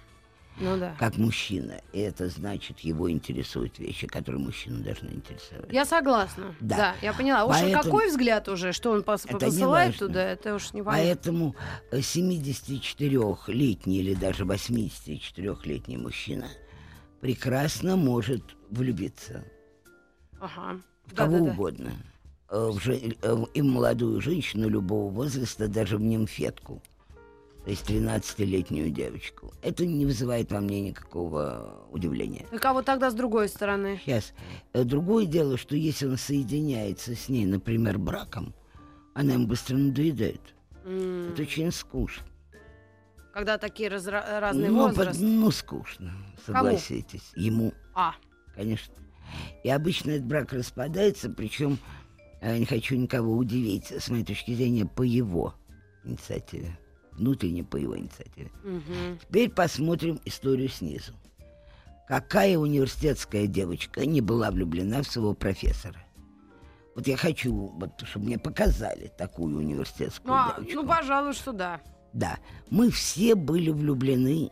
ну 0.59 0.77
да. 0.79 0.95
как 0.99 1.17
мужчина. 1.19 1.81
И 1.93 1.99
это 2.01 2.29
значит, 2.29 2.81
его 2.81 3.11
интересуют 3.11 3.79
вещи, 3.79 4.07
которые 4.07 4.41
мужчину 4.43 4.83
должны 4.83 5.11
интересовать. 5.11 5.73
Я 5.73 5.85
согласна. 5.85 6.55
Да, 6.61 6.77
Да. 6.77 6.95
я 7.03 7.13
поняла. 7.13 7.45
Уж 7.45 7.57
Поэтому- 7.57 7.83
какой 7.83 8.09
взгляд 8.09 8.49
уже, 8.49 8.73
что 8.73 8.91
он 8.93 9.01
пос- 9.01 9.27
посылает 9.39 9.99
туда, 9.99 10.23
это 10.23 10.55
уж 10.55 10.73
не 10.73 10.83
важно. 10.83 11.01
Поэтому 11.03 11.55
э, 11.93 12.01
74-летний 12.01 13.99
или 13.99 14.15
даже 14.15 14.45
84-летний 14.45 15.97
мужчина 15.97 16.49
прекрасно 17.21 17.97
может 17.97 18.43
влюбиться 18.71 19.45
Ага. 20.41 20.81
в 21.07 21.15
кого 21.15 21.33
Да-да-да. 21.39 21.53
угодно. 21.53 21.93
Э, 22.49 22.71
В 22.73 22.81
же- 22.81 23.15
э, 23.23 23.37
и 23.55 23.61
в 23.63 23.65
молодую 23.65 24.21
женщину 24.21 24.69
любого 24.69 25.11
возраста, 25.11 25.67
даже 25.69 25.97
в 25.97 26.01
нимфетку. 26.03 26.81
То 27.67 27.71
есть 27.71 27.91
13-летнюю 27.91 28.91
девочку. 28.91 29.53
Это 29.61 29.85
не 29.85 30.07
вызывает 30.07 30.53
во 30.53 30.61
мне 30.61 30.81
никакого 30.83 31.85
удивления. 31.91 32.47
Так 32.53 32.65
а 32.65 32.73
вот 32.73 32.85
тогда 32.85 33.11
с 33.11 33.15
другой 33.15 33.49
стороны. 33.49 34.01
Сейчас. 34.05 34.33
Э, 34.73 34.85
Другое 34.85 35.27
дело, 35.27 35.57
что 35.59 35.75
если 35.75 36.07
он 36.07 36.17
соединяется 36.17 37.17
с 37.17 37.29
ней, 37.29 37.45
например, 37.45 37.99
браком, 37.99 38.55
она 39.15 39.33
ему 39.33 39.49
быстро 39.49 39.77
надоедает. 39.77 40.41
М, 40.85 41.33
Это 41.33 41.43
очень 41.43 41.73
скучно. 41.73 42.25
Когда 43.35 43.59
такие 43.59 43.89
разра- 43.89 44.39
разные 44.39 44.71
ну, 44.71 44.87
под- 44.87 44.97
возрасты. 44.99 45.25
ну, 45.25 45.51
скучно, 45.51 46.13
согласитесь. 46.47 47.33
Ему, 47.35 47.75
А, 47.97 48.15
конечно. 48.55 48.95
И 49.65 49.69
обычно 49.71 50.13
этот 50.13 50.27
брак 50.29 50.53
распадается, 50.53 51.31
причем, 51.31 51.79
э, 52.41 52.57
не 52.59 52.65
хочу 52.65 52.95
никого 52.95 53.37
удивить, 53.37 53.91
с 53.91 54.09
моей 54.09 54.25
точки 54.25 54.55
зрения, 54.55 54.87
по 54.87 55.03
его 55.03 55.53
инициативе. 56.05 56.79
Внутренне 57.17 57.65
по 57.65 57.77
его 57.77 57.97
инициативе. 57.99 58.51
мгм. 58.63 59.19
Теперь 59.21 59.51
посмотрим 59.51 60.21
историю 60.25 60.69
снизу. 60.69 61.13
Какая 62.07 62.57
университетская 62.57 63.47
девочка 63.47 64.07
не 64.07 64.21
была 64.21 64.51
влюблена 64.51 65.03
в 65.03 65.07
своего 65.07 65.35
профессора? 65.35 65.99
Вот 66.95 67.07
я 67.07 67.17
хочу, 67.17 67.53
вот, 67.53 67.91
чтобы 68.05 68.27
мне 68.27 68.39
показали 68.39 69.13
такую 69.19 69.57
университетскую 69.59 70.35
ну, 70.35 70.55
девочку. 70.57 70.83
ну, 70.83 70.89
пожалуй, 70.89 71.33
что 71.35 71.53
да. 71.53 71.81
Да, 72.13 72.39
мы 72.71 72.91
все 72.91 73.35
были 73.35 73.71
влюблены 73.71 74.51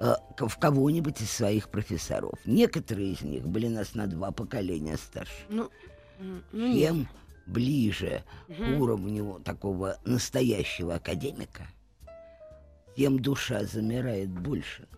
э, 0.00 0.14
в 0.36 0.58
кого-нибудь 0.58 1.20
из 1.22 1.30
своих 1.30 1.70
профессоров. 1.70 2.38
Некоторые 2.44 3.12
из 3.12 3.22
них 3.22 3.46
были 3.46 3.68
нас 3.68 3.94
на 3.94 4.06
два 4.06 4.32
поколения 4.32 4.96
старше. 4.98 5.46
Ну, 5.48 5.70
ну. 6.52 6.72
Чем 6.74 7.08
ближе 7.46 8.24
к 8.48 8.78
уровню 8.78 9.40
такого 9.44 9.98
настоящего 10.04 10.96
академика, 10.96 11.68
тем 12.98 13.20
душа 13.20 13.62
замирает 13.62 14.28
больше. 14.28 14.88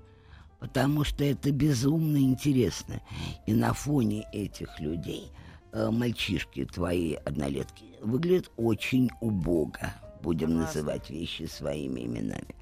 Потому 0.58 1.04
что 1.04 1.22
это 1.22 1.52
безумно 1.52 2.16
интересно. 2.16 3.02
И 3.46 3.52
на 3.52 3.74
фоне 3.74 4.26
этих 4.32 4.80
людей 4.80 5.30
э, 5.72 5.90
мальчишки 5.90 6.64
твои 6.64 7.14
однолетки 7.14 7.84
выглядят 8.00 8.50
очень 8.56 9.10
убого. 9.20 9.92
Будем 10.22 10.56
называть 10.56 11.10
вещи 11.10 11.42
своими 11.42 12.06
именами. 12.06 12.54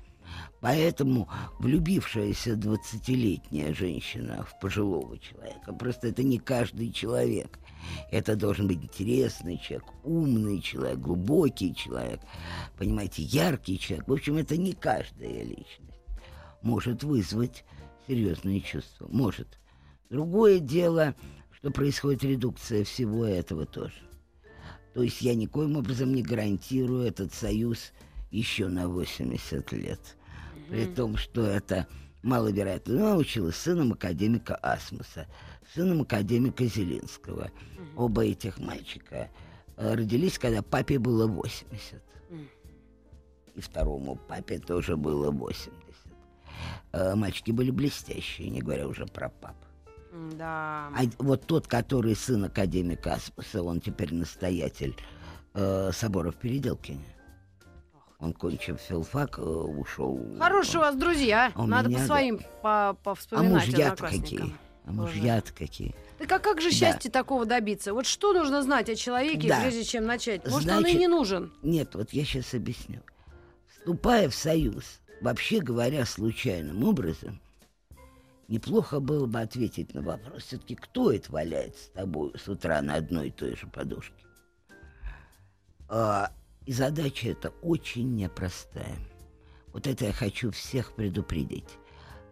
Поэтому 0.61 1.29
влюбившаяся 1.61 2.55
20-летняя 2.55 3.73
женщина 3.73 4.45
в 4.45 4.59
пожилого 4.59 5.19
человека, 5.19 5.73
просто 5.73 6.09
это 6.09 6.25
не 6.25 6.39
каждый 6.39 6.91
человек. 6.91 7.61
Это 8.11 8.37
должен 8.37 8.67
быть 8.67 8.83
интересный 8.83 9.59
человек, 9.59 9.87
умный 10.05 10.61
человек, 10.61 10.99
глубокий 10.99 11.75
человек, 11.75 12.21
понимаете, 12.77 13.23
яркий 13.23 13.79
человек. 13.79 14.09
В 14.09 14.13
общем, 14.13 14.37
это 14.37 14.57
не 14.57 14.73
каждая 14.73 15.43
личность 15.43 15.99
может 16.63 17.03
вызвать 17.03 17.65
серьезные 18.07 18.61
чувства. 18.61 19.07
Может. 19.09 19.59
Другое 20.11 20.59
дело, 20.59 21.15
что 21.51 21.71
происходит 21.71 22.25
редукция 22.25 22.85
всего 22.85 23.25
этого 23.25 23.67
тоже. 23.67 23.95
То 24.95 25.03
есть 25.03 25.21
я 25.21 25.35
никоим 25.35 25.77
образом 25.77 26.15
не 26.15 26.23
гарантирую 26.23 27.07
этот 27.07 27.33
союз 27.33 27.93
еще 28.31 28.69
на 28.69 28.89
80 28.89 29.73
лет. 29.73 30.01
При 30.69 30.87
том, 30.87 31.17
что 31.17 31.47
это 31.47 31.87
маловероятно. 32.23 32.95
Ну, 32.95 33.09
я 33.09 33.17
училась 33.17 33.57
сыном 33.57 33.93
академика 33.93 34.57
Асмуса, 34.57 35.27
сыном 35.75 36.03
академика 36.03 36.65
Зелинского. 36.65 37.51
Оба 37.97 38.25
этих 38.25 38.59
мальчика 38.59 39.29
э, 39.77 39.95
родились, 39.95 40.39
когда 40.39 40.63
папе 40.63 40.99
было 40.99 41.27
80. 41.27 42.03
И 43.55 43.61
второму 43.61 44.17
папе 44.17 44.59
тоже 44.59 44.97
было 44.97 45.31
80. 45.31 45.73
Э, 46.93 47.15
Мальчики 47.15 47.51
были 47.51 47.71
блестящие, 47.71 48.51
не 48.51 48.61
говоря 48.61 48.87
уже 48.87 49.07
про 49.07 49.29
пап. 49.29 49.57
Да. 50.33 50.89
А 50.89 51.01
вот 51.19 51.47
тот, 51.47 51.67
который 51.67 52.15
сын 52.17 52.45
академика 52.45 53.15
Аспаса, 53.15 53.63
он 53.63 53.81
теперь 53.81 54.15
настоятель 54.15 54.97
э, 55.55 55.91
собора 55.93 56.31
в 56.31 56.37
Переделкине. 56.37 57.05
Он, 58.19 58.33
кончив 58.33 58.81
филфак, 58.81 59.39
э, 59.39 59.43
ушел. 59.43 60.21
Хорошие 60.39 60.79
у 60.79 60.83
вас 60.83 60.97
друзья. 60.97 61.53
А 61.55 61.63
у 61.63 61.67
Надо 61.67 61.89
меня, 61.89 61.99
по 61.99 62.03
да. 62.03 62.07
своим 62.07 62.39
по 62.39 62.89
А 62.89 62.95
повспоминать 62.95 63.67
мужья-то 63.69 64.03
какие? 64.05 64.55
А 64.89 64.93
мужья-то 64.93 65.53
какие? 65.53 65.95
Так 66.19 66.33
а 66.33 66.39
как 66.39 66.63
же 66.63 66.71
счастье 66.71 67.11
такого 67.11 67.45
добиться? 67.45 67.93
Вот 67.93 68.07
что 68.07 68.33
нужно 68.33 68.63
знать 68.63 68.89
о 68.89 68.97
человеке, 68.97 69.49
Да. 69.49 69.61
прежде 69.61 69.85
чем 69.85 70.07
начать? 70.07 70.49
Может, 70.49 70.71
он 70.71 70.79
и 70.79 70.81
Значит, 70.81 70.99
не 70.99 71.09
нужен? 71.09 71.53
Нет, 71.63 71.95
вот 71.95 72.11
я 72.15 72.25
сейчас 72.25 72.55
объясню. 72.55 73.03
Вступая 73.71 74.31
в 74.31 74.35
союз, 74.35 75.01
вообще 75.21 75.61
говоря, 75.61 76.07
случайным 76.07 76.85
образом, 76.85 77.39
неплохо 78.49 78.99
было 78.99 79.27
бы 79.27 79.41
ответить 79.41 79.93
на 79.93 80.01
вопрос, 80.01 80.45
все-таки 80.45 80.75
кто 80.75 81.13
это 81.13 81.31
валяется 81.31 81.85
с 81.85 81.89
тобой 81.91 82.33
с 82.43 82.49
утра 82.49 82.81
на 82.81 82.95
одной 82.95 83.29
и 83.29 83.31
той 83.31 83.57
же 83.57 83.67
подушке. 83.67 84.25
А, 85.91 86.33
и 86.65 86.73
задача 86.73 87.29
эта 87.29 87.51
очень 87.61 88.15
непростая. 88.17 88.97
Вот 89.75 89.87
это 89.87 90.07
я 90.07 90.13
хочу 90.15 90.51
всех 90.51 90.95
предупредить. 90.95 91.69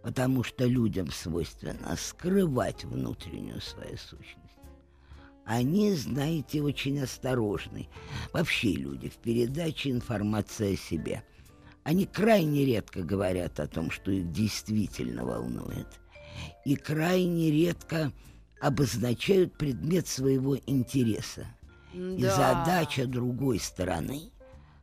Потому 0.07 0.45
что 0.45 0.66
людям 0.66 1.11
свойственно 1.11 1.97
скрывать 1.97 2.85
внутреннюю 2.85 3.61
свою 3.61 3.97
сущность. 3.97 4.61
Они, 5.45 5.92
знаете, 5.95 6.62
очень 6.62 7.01
осторожны. 7.01 7.88
Вообще 8.33 8.71
люди 8.75 9.09
в 9.09 9.16
передаче 9.16 9.90
информации 9.90 10.75
о 10.75 10.77
себе. 10.77 11.25
Они 11.83 12.07
крайне 12.07 12.64
редко 12.64 13.03
говорят 13.03 13.59
о 13.59 13.66
том, 13.66 13.90
что 13.90 14.12
их 14.12 14.31
действительно 14.31 15.25
волнует. 15.25 15.88
и 16.64 16.77
крайне 16.77 17.51
редко 17.51 18.12
обозначают 18.61 19.57
предмет 19.59 20.07
своего 20.07 20.57
интереса. 20.66 21.47
И 21.92 22.23
Да. 22.23 22.37
задача 22.64 23.07
другой 23.07 23.59
стороны 23.59 24.31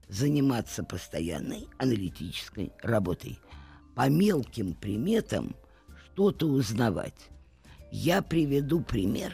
заниматься 0.09 0.83
постоянной 0.83 1.67
аналитической 1.77 2.73
работой. 2.81 3.39
По 3.95 4.09
мелким 4.09 4.73
приметам 4.73 5.55
что-то 6.05 6.47
узнавать. 6.47 7.29
Я 7.91 8.21
приведу 8.21 8.81
пример, 8.81 9.33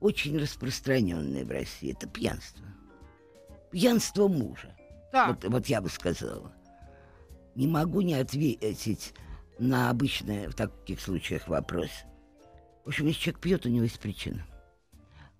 очень 0.00 0.38
распространенный 0.38 1.44
в 1.44 1.50
России. 1.50 1.92
Это 1.92 2.06
пьянство. 2.06 2.66
Пьянство 3.70 4.28
мужа. 4.28 4.74
Так, 5.10 5.28
Вот, 5.28 5.44
вот 5.44 5.66
я 5.66 5.80
бы 5.80 5.88
сказала. 5.88 6.52
Не 7.54 7.66
могу 7.66 8.00
не 8.00 8.14
ответить 8.14 9.12
на 9.58 9.90
обычный 9.90 10.48
в 10.48 10.54
таких 10.54 11.00
случаях 11.00 11.48
вопрос. 11.48 11.90
В 12.84 12.88
общем, 12.88 13.06
если 13.06 13.20
человек 13.20 13.40
пьет, 13.40 13.66
у 13.66 13.68
него 13.68 13.84
есть 13.84 14.00
причина. 14.00 14.44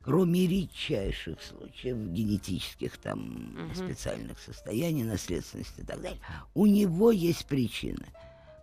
Кроме 0.02 0.46
редчайших 0.46 1.40
случаев 1.42 1.96
генетических 1.96 2.98
там 2.98 3.70
специальных 3.74 4.38
состояний, 4.40 5.04
наследственности 5.04 5.80
и 5.80 5.84
так 5.84 6.00
далее, 6.02 6.20
у 6.54 6.66
него 6.66 7.12
есть 7.12 7.46
причина. 7.46 8.04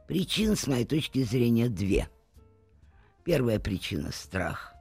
Причин, 0.10 0.56
с 0.56 0.65
моей 0.65 0.86
точки 0.86 1.22
зрения, 1.22 1.69
две. 1.69 2.10
Первая 3.24 3.60
причина– 3.60 4.12
страх. 4.12 4.74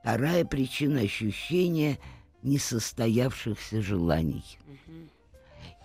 Вторая 0.00 0.46
причина– 0.46 1.00
ощущение 1.02 1.98
несостоявшихся 2.42 3.82
желаний. 3.82 4.58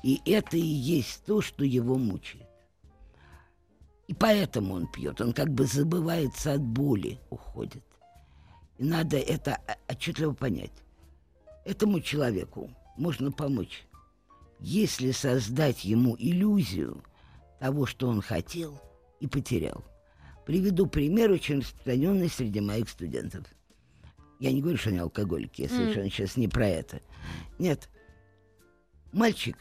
И 0.03 0.21
это 0.25 0.55
и 0.55 0.61
есть 0.61 1.25
то, 1.25 1.41
что 1.41 1.65
его 1.65 1.97
мучает. 1.97 2.47
И 4.07 4.13
поэтому 4.13 4.75
он 4.75 4.87
пьет. 4.87 5.19
Он 5.19 5.33
как 5.33 5.49
бы 5.49 5.65
забывается 5.65 6.53
от 6.53 6.61
боли, 6.61 7.19
уходит. 7.29 7.83
И 8.77 8.85
надо 8.85 9.17
это 9.17 9.59
отчетливо 9.89 10.31
понять. 10.31 10.71
Этому 11.65 11.99
человеку 11.99 12.71
можно 12.95 13.33
помочь, 13.33 13.85
если 14.61 15.11
создать 15.11 15.83
ему 15.83 16.15
иллюзию 16.17 17.03
того, 17.59 17.85
что 17.85 18.07
он 18.07 18.21
хотел 18.21 18.79
и 19.19 19.27
потерял. 19.27 19.83
Приведу 20.45 20.85
пример, 20.85 21.31
очень 21.31 21.59
распространенный 21.59 22.29
среди 22.29 22.59
моих 22.59 22.89
студентов. 22.89 23.45
Я 24.39 24.51
не 24.51 24.61
говорю, 24.61 24.77
что 24.77 24.89
они 24.89 24.99
алкоголики, 24.99 25.63
я 25.63 25.69
совершенно 25.69 26.09
сейчас 26.09 26.37
не 26.37 26.47
про 26.47 26.67
это. 26.67 27.01
Нет. 27.57 27.89
Мальчик 29.11 29.57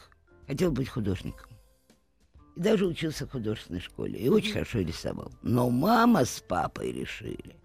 хотел 0.46 0.72
быть 0.72 0.88
художником. 0.88 1.50
И 2.56 2.60
даже 2.60 2.86
учился 2.86 3.26
в 3.26 3.30
художественной 3.30 3.80
школе. 3.80 4.18
И 4.18 4.28
очень 4.28 4.52
хорошо 4.52 4.80
рисовал. 4.80 5.32
Но 5.42 5.70
мама 5.70 6.24
с 6.24 6.40
папой 6.46 6.92
решили, 6.92 7.56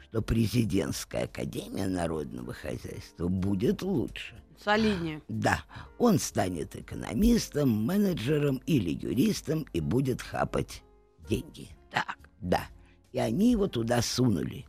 что 0.00 0.22
президентская 0.22 1.24
академия 1.24 1.86
народного 1.86 2.52
хозяйства 2.52 3.28
будет 3.28 3.82
лучше. 3.82 4.34
Солиднее. 4.62 5.22
Да, 5.28 5.64
он 5.98 6.18
станет 6.18 6.76
экономистом, 6.76 7.70
менеджером 7.70 8.60
или 8.66 8.90
юристом 8.90 9.66
и 9.72 9.80
будет 9.80 10.20
хапать 10.22 10.82
деньги. 11.28 11.68
Так. 11.90 12.16
Да. 12.40 12.62
И 13.12 13.18
они 13.18 13.50
его 13.52 13.66
туда 13.66 14.02
сунули. 14.02 14.66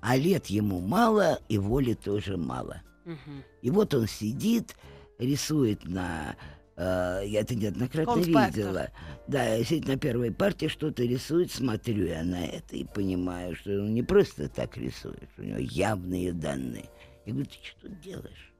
А 0.00 0.16
лет 0.16 0.46
ему 0.46 0.80
мало, 0.80 1.40
и 1.48 1.58
воли 1.58 1.94
тоже 1.94 2.36
мало. 2.36 2.82
Мгм. 3.04 3.44
И 3.62 3.70
вот 3.70 3.94
он 3.94 4.06
сидит, 4.08 4.76
рисует 5.18 5.84
на... 5.84 6.34
э, 6.76 7.22
я 7.26 7.40
это 7.40 7.54
неоднократно 7.54 8.18
видела. 8.20 8.90
Да, 9.28 9.62
сидит 9.62 9.86
на 9.86 9.96
первой 9.96 10.32
партии, 10.32 10.66
что-то 10.66 11.04
рисует, 11.04 11.52
смотрю 11.52 12.06
я 12.06 12.24
на 12.24 12.44
это 12.44 12.76
и 12.76 12.84
понимаю, 12.84 13.54
что 13.54 13.70
он 13.70 13.94
не 13.94 14.02
просто 14.02 14.48
так 14.48 14.76
рисует, 14.76 15.28
у 15.38 15.42
него 15.42 15.58
явные 15.58 16.32
данные. 16.32 16.88
Я 17.24 17.32
говорю, 17.32 17.48
ты 17.48 17.64
что 17.64 17.82
тут 17.82 18.00
делаешь? 18.00 18.51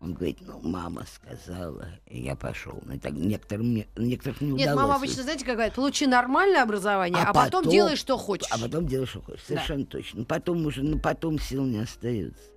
Он 0.00 0.12
говорит, 0.12 0.38
ну, 0.42 0.60
мама 0.60 1.06
сказала, 1.06 1.88
и 2.06 2.20
я 2.22 2.36
пошел. 2.36 2.78
Ну, 2.84 2.92
и 2.94 2.98
так 2.98 3.12
некоторым, 3.12 3.74
не- 3.74 3.88
некоторых 3.96 4.40
не 4.42 4.50
Нет, 4.50 4.66
удалось. 4.68 4.82
мама 4.82 4.94
обычно, 4.96 5.22
знаете, 5.22 5.46
как 5.46 5.54
говорит, 5.54 5.74
получи 5.74 6.06
нормальное 6.06 6.62
образование, 6.62 7.22
а, 7.22 7.32
потом, 7.32 7.66
делай, 7.70 7.96
что 7.96 8.18
хочешь. 8.18 8.50
А 8.50 8.58
потом 8.58 8.86
делай, 8.86 9.06
что 9.06 9.22
хочешь. 9.22 9.44
Совершенно 9.44 9.86
точно. 9.86 10.20
Ну, 10.20 10.24
Потом 10.26 10.66
уже, 10.66 10.82
ну, 10.82 10.98
потом 10.98 11.38
сил 11.38 11.64
не 11.64 11.78
остается. 11.78 12.50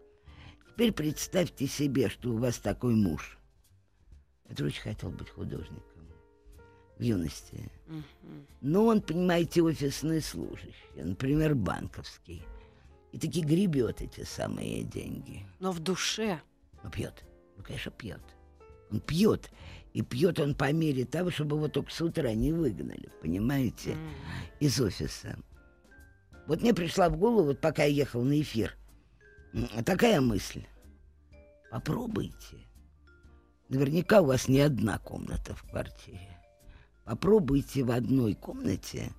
Теперь 0.74 0.92
представьте 0.92 1.68
себе, 1.68 2.10
что 2.10 2.32
у 2.32 2.38
вас 2.38 2.58
такой 2.58 2.96
муж, 2.96 3.38
который 4.50 4.68
очень 4.68 4.82
хотел 4.82 5.10
быть 5.12 5.30
художником 5.30 5.82
в 6.98 7.02
юности. 7.02 7.72
Но 8.60 8.88
он, 8.88 9.02
понимаете, 9.02 9.62
офисный 9.62 10.22
служащий, 10.22 10.74
например, 11.02 11.56
банковский. 11.56 12.44
И 13.14 13.20
таки 13.20 13.42
гребет 13.42 14.02
эти 14.02 14.26
самые 14.26 14.84
деньги. 14.84 15.46
Но 15.60 15.72
в 15.72 15.80
душе. 15.80 16.42
Ну, 16.88 16.92
пьет. 16.92 17.26
Ну, 17.58 17.64
конечно, 17.64 17.92
пьет. 17.92 18.22
Он 18.90 19.02
пьет. 19.02 19.52
И 19.92 20.02
пьет 20.02 20.40
он 20.40 20.56
по 20.56 20.72
мере 20.72 21.04
того, 21.04 21.32
чтобы 21.32 21.58
его 21.58 21.68
только 21.68 21.92
с 21.92 22.02
утра 22.02 22.34
не 22.34 22.54
выгнали, 22.54 23.10
понимаете, 23.22 23.98
из 24.62 24.80
офиса. 24.80 25.38
Вот 26.48 26.62
мне 26.62 26.74
пришла 26.74 27.10
в 27.10 27.18
голову, 27.18 27.48
вот 27.48 27.60
пока 27.60 27.84
я 27.84 27.94
ехал 27.94 28.24
на 28.24 28.40
эфир, 28.40 28.78
такая 29.86 30.22
мысль. 30.22 30.64
Попробуйте. 31.72 32.58
Наверняка 33.68 34.22
у 34.22 34.28
вас 34.28 34.48
не 34.48 34.62
одна 34.62 34.98
комната 35.00 35.56
в 35.56 35.64
квартире. 35.64 36.40
Попробуйте 37.04 37.84
в 37.84 37.92
одной 37.92 38.34
комнате 38.36 39.12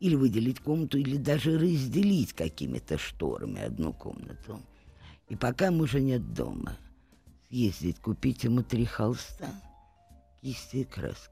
или 0.00 0.16
выделить 0.16 0.58
комнату, 0.58 0.98
или 0.98 1.18
даже 1.18 1.56
разделить 1.56 2.32
какими-то 2.32 2.98
шторами 2.98 3.62
одну 3.62 3.92
комнату. 3.92 4.60
И 5.28 5.36
пока 5.36 5.70
мужа 5.70 6.00
нет 6.00 6.32
дома, 6.32 6.76
съездить, 7.48 8.00
купить 8.00 8.44
ему 8.44 8.62
три 8.62 8.84
холста, 8.84 9.48
кисти 10.40 10.78
и 10.78 10.84
краски. 10.84 11.30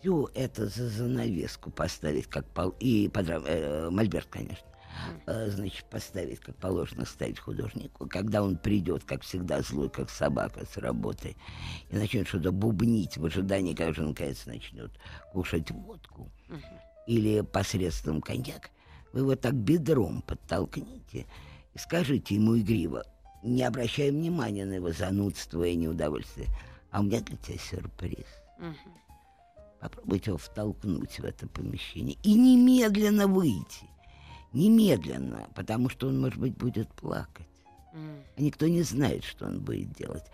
Все 0.00 0.30
это 0.34 0.68
за 0.68 0.88
занавеску 0.88 1.70
поставить, 1.70 2.26
как 2.26 2.46
пол... 2.46 2.74
и 2.78 3.08
подра... 3.08 3.42
э, 3.44 3.90
мольберт, 3.90 4.28
конечно. 4.30 4.66
Э, 5.26 5.50
Значит, 5.50 5.84
поставить, 5.86 6.38
как 6.40 6.56
положено, 6.56 7.04
ставить 7.04 7.40
художнику. 7.40 8.08
Когда 8.08 8.42
он 8.42 8.56
придет, 8.56 9.04
как 9.04 9.22
всегда, 9.22 9.60
злой, 9.60 9.90
как 9.90 10.08
собака 10.10 10.64
с 10.64 10.76
работы, 10.76 11.36
и 11.90 11.96
начнет 11.96 12.28
что-то 12.28 12.52
бубнить 12.52 13.16
в 13.16 13.24
ожидании, 13.24 13.74
когда 13.74 13.92
же 13.92 14.02
он, 14.02 14.08
наконец, 14.10 14.46
начнет 14.46 14.92
кушать 15.32 15.70
водку 15.70 16.30
или 17.06 17.40
посредством 17.40 18.20
коньяк, 18.20 18.70
вы 19.12 19.20
его 19.20 19.34
так 19.34 19.54
бедром 19.54 20.22
подтолкните 20.22 21.26
и 21.74 21.78
скажите 21.78 22.34
ему 22.36 22.58
игриво, 22.58 23.04
не 23.42 23.62
обращая 23.62 24.10
внимания 24.10 24.64
на 24.64 24.74
его 24.74 24.92
занудство 24.92 25.64
и 25.64 25.76
неудовольствие, 25.76 26.48
а 26.90 27.00
у 27.00 27.02
меня 27.02 27.20
для 27.20 27.36
тебя 27.36 27.58
сюрприз. 27.58 28.26
Попробуйте 29.80 30.30
его 30.30 30.38
втолкнуть 30.38 31.20
в 31.20 31.24
это 31.24 31.46
помещение 31.46 32.16
и 32.22 32.34
немедленно 32.34 33.26
выйти. 33.26 33.86
Немедленно, 34.52 35.48
потому 35.54 35.88
что 35.88 36.08
он, 36.08 36.20
может 36.20 36.38
быть, 36.38 36.56
будет 36.56 36.88
плакать. 36.94 37.46
А 37.92 38.40
никто 38.40 38.66
не 38.66 38.82
знает, 38.82 39.24
что 39.24 39.46
он 39.46 39.60
будет 39.60 39.92
делать. 39.92 40.24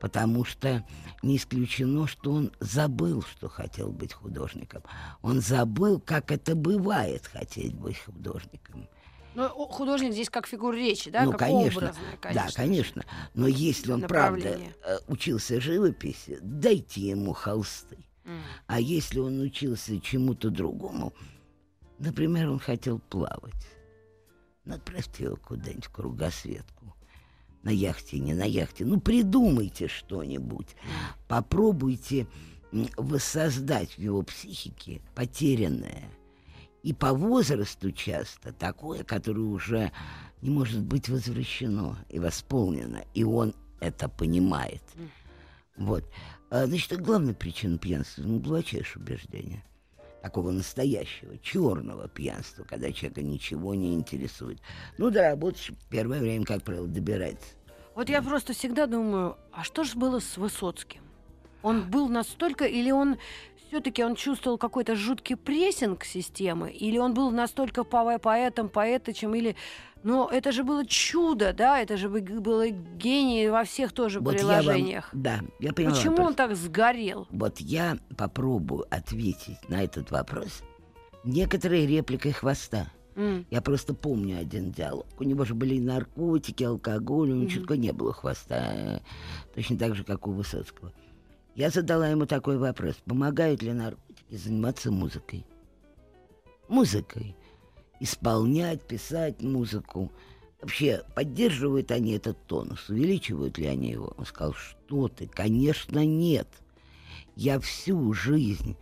Потому 0.00 0.44
что 0.44 0.84
не 1.22 1.36
исключено, 1.36 2.06
что 2.06 2.32
он 2.32 2.52
забыл, 2.60 3.22
что 3.22 3.48
хотел 3.48 3.90
быть 3.90 4.12
художником. 4.12 4.82
Он 5.20 5.40
забыл, 5.40 6.00
как 6.00 6.30
это 6.30 6.54
бывает 6.54 7.26
хотеть 7.26 7.74
быть 7.74 7.98
художником. 7.98 8.88
Ну, 9.34 9.44
о, 9.44 9.66
художник 9.66 10.12
здесь 10.12 10.28
как 10.30 10.46
фигура 10.46 10.76
речи, 10.76 11.10
да? 11.10 11.24
ну, 11.24 11.30
как 11.32 11.40
конечно, 11.40 11.78
образная, 11.78 12.16
конечно. 12.20 12.46
Да, 12.46 12.52
конечно. 12.54 13.04
Но 13.34 13.46
если 13.46 13.92
он, 13.92 14.02
правда, 14.02 14.58
э, 14.84 14.98
учился 15.08 15.60
живописи, 15.60 16.38
дайте 16.42 17.00
ему 17.00 17.32
холсты. 17.32 17.98
М. 18.24 18.40
А 18.66 18.80
если 18.80 19.18
он 19.18 19.40
учился 19.40 19.98
чему-то 20.00 20.50
другому, 20.50 21.12
например, 21.98 22.50
он 22.50 22.58
хотел 22.58 22.98
плавать, 22.98 23.66
ну, 24.64 24.74
отправьте 24.74 25.24
его 25.24 25.36
куда-нибудь 25.36 25.86
в 25.86 25.90
кругосветку. 25.90 26.94
На 27.62 27.70
яхте, 27.70 28.18
не 28.18 28.34
на 28.34 28.44
яхте. 28.44 28.84
Ну, 28.84 29.00
придумайте 29.00 29.88
что-нибудь. 29.88 30.68
Попробуйте 31.28 32.26
воссоздать 32.96 33.92
в 33.92 33.98
его 33.98 34.22
психике 34.22 35.00
потерянное. 35.14 36.10
И 36.82 36.92
по 36.92 37.12
возрасту 37.12 37.92
часто 37.92 38.52
такое, 38.52 39.04
которое 39.04 39.42
уже 39.42 39.92
не 40.40 40.50
может 40.50 40.82
быть 40.82 41.08
возвращено 41.08 41.96
и 42.08 42.18
восполнено. 42.18 43.04
И 43.14 43.22
он 43.24 43.54
это 43.80 44.08
понимает. 44.08 44.82
Вот. 45.76 46.04
А, 46.50 46.66
значит, 46.66 47.00
главная 47.00 47.34
причина 47.34 47.78
пьянства, 47.78 48.22
ну, 48.22 48.38
глубочайшее 48.38 49.02
убеждение. 49.02 49.64
Такого 50.22 50.50
настоящего, 50.50 51.38
черного 51.38 52.08
пьянства, 52.08 52.64
когда 52.64 52.92
человека 52.92 53.22
ничего 53.22 53.74
не 53.74 53.94
интересует. 53.94 54.60
Ну, 54.98 55.10
до 55.10 55.22
работы 55.22 55.58
первое 55.88 56.20
время, 56.20 56.44
как 56.44 56.62
правило, 56.62 56.86
добирается. 56.86 57.46
Вот 57.94 58.08
я 58.08 58.22
просто 58.22 58.52
всегда 58.52 58.86
думаю, 58.86 59.36
а 59.52 59.64
что 59.64 59.84
же 59.84 59.96
было 59.96 60.20
с 60.20 60.36
Высоцким? 60.36 61.02
Он 61.62 61.88
был 61.88 62.08
настолько, 62.08 62.64
или 62.64 62.90
он 62.90 63.18
все-таки 63.72 64.04
он 64.04 64.16
чувствовал 64.16 64.58
какой-то 64.58 64.94
жуткий 64.96 65.34
прессинг 65.34 66.04
системы, 66.04 66.70
или 66.70 66.98
он 66.98 67.14
был 67.14 67.30
настолько 67.30 67.84
по- 67.84 68.18
поэтом, 68.18 68.68
поэточем, 68.68 69.34
или... 69.34 69.56
Но 70.02 70.28
это 70.30 70.52
же 70.52 70.62
было 70.62 70.84
чудо, 70.84 71.54
да, 71.54 71.80
это 71.80 71.96
же 71.96 72.10
бы- 72.10 72.20
было 72.20 72.68
гений 72.68 73.48
во 73.48 73.64
всех 73.64 73.92
тоже 73.92 74.20
Вот 74.20 74.34
я 74.38 74.46
вам- 74.46 74.58
приложениях. 74.58 75.08
да, 75.14 75.40
я 75.58 75.72
поняла 75.72 75.94
Почему 75.94 76.10
вопрос. 76.10 76.28
он 76.28 76.34
так 76.34 76.54
сгорел? 76.56 77.26
Вот 77.30 77.60
я 77.60 77.96
попробую 78.18 78.84
ответить 78.90 79.66
на 79.70 79.82
этот 79.82 80.10
вопрос 80.10 80.62
некоторой 81.24 81.86
репликой 81.86 82.32
хвоста. 82.32 82.88
М. 83.14 83.46
Я 83.50 83.62
просто 83.62 83.94
помню 83.94 84.38
один 84.38 84.70
диалог. 84.72 85.06
У 85.18 85.22
него 85.24 85.44
же 85.46 85.54
были 85.54 85.78
наркотики, 85.78 86.64
алкоголь, 86.64 87.30
у 87.30 87.34
него 87.36 87.48
чутка 87.50 87.76
не 87.78 87.92
было 87.92 88.12
хвоста. 88.12 89.00
Точно 89.54 89.78
так 89.78 89.94
же, 89.94 90.04
как 90.04 90.26
у 90.26 90.32
Высоцкого. 90.32 90.92
Я 91.54 91.70
задала 91.70 92.08
ему 92.08 92.26
такой 92.26 92.56
вопрос. 92.56 92.96
Помогают 93.04 93.62
ли 93.62 93.72
наркотики 93.72 94.36
заниматься 94.36 94.90
музыкой? 94.90 95.44
Музыкой. 96.68 97.36
Исполнять, 98.00 98.82
писать 98.82 99.42
музыку. 99.42 100.10
Вообще, 100.60 101.02
поддерживают 101.14 101.90
они 101.90 102.12
этот 102.12 102.38
тонус? 102.46 102.88
Увеличивают 102.88 103.58
ли 103.58 103.66
они 103.66 103.90
его? 103.90 104.14
Он 104.16 104.24
сказал, 104.24 104.54
что 104.54 105.08
ты? 105.08 105.26
Конечно, 105.26 106.04
нет. 106.04 106.48
Я 107.36 107.60
всю 107.60 108.12
жизнь 108.14 108.76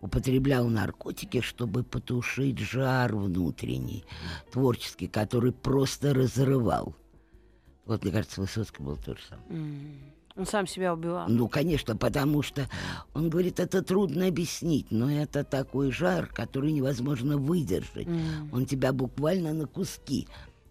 употреблял 0.00 0.68
наркотики, 0.68 1.40
чтобы 1.40 1.82
потушить 1.82 2.58
жар 2.58 3.14
внутренний, 3.14 4.04
творческий, 4.52 5.08
который 5.08 5.52
просто 5.52 6.14
разрывал. 6.14 6.94
Вот, 7.84 8.02
мне 8.02 8.12
кажется, 8.12 8.40
Высоцкий 8.40 8.82
был 8.82 8.96
то 8.96 9.14
же 9.14 9.20
самое. 9.28 9.48
Он 10.36 10.46
сам 10.46 10.66
себя 10.66 10.92
убивал. 10.92 11.26
Ну, 11.28 11.48
конечно, 11.48 11.96
потому 11.96 12.42
что 12.42 12.68
он 13.14 13.30
говорит, 13.30 13.60
это 13.60 13.82
трудно 13.82 14.26
объяснить, 14.26 14.86
но 14.90 15.08
это 15.08 15.44
такой 15.44 15.92
жар, 15.92 16.26
который 16.26 16.72
невозможно 16.72 17.36
выдержать. 17.36 18.08
М. 18.08 18.50
Он 18.52 18.66
тебя 18.66 18.92
буквально 18.92 19.52
на 19.52 19.68
куски 19.68 20.26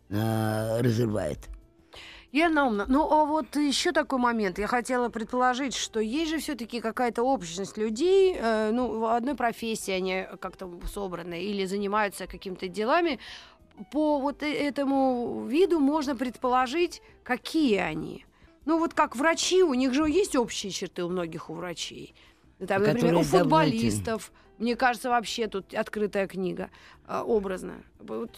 а, 0.09 0.81
разрывает. 0.81 1.39
Елена 2.33 2.55
Наумовна, 2.55 2.85
ну 2.89 3.09
а 3.09 3.25
вот 3.25 3.55
еще 3.55 3.93
такой 3.93 4.19
момент. 4.19 4.59
Я 4.59 4.67
хотела 4.67 5.07
предположить, 5.07 5.75
что 5.75 6.01
есть 6.01 6.31
же 6.31 6.39
все-таки 6.39 6.81
какая-то 6.81 7.23
общность 7.23 7.77
людей, 7.77 8.35
э, 8.37 8.71
ну, 8.71 8.99
в 8.99 9.15
одной 9.15 9.35
профессии 9.35 9.91
они 9.91 10.25
как-то 10.41 10.69
собраны 10.91 11.41
или 11.41 11.63
занимаются 11.65 12.25
какими-то 12.25 12.67
делами. 12.67 13.19
По 13.91 14.19
вот 14.19 14.41
э- 14.41 14.51
этому 14.51 15.45
виду 15.45 15.79
можно 15.79 16.15
предположить, 16.15 17.01
какие 17.23 17.77
они. 17.77 18.25
Ну 18.65 18.79
вот 18.79 18.93
как 18.93 19.15
врачи, 19.15 19.63
у 19.63 19.73
них 19.73 19.93
же 19.93 20.09
есть 20.09 20.35
общие 20.35 20.71
черты 20.71 21.03
у 21.03 21.09
многих 21.09 21.49
у 21.49 21.53
врачей. 21.53 22.15
Там, 22.65 22.83
например, 22.83 23.15
у 23.15 23.23
давно 23.23 23.23
футболистов. 23.23 24.31
Мне 24.59 24.75
кажется, 24.75 25.09
вообще 25.09 25.47
тут 25.47 25.73
открытая 25.73 26.27
книга 26.27 26.69
а, 27.07 27.23
образно. 27.23 27.83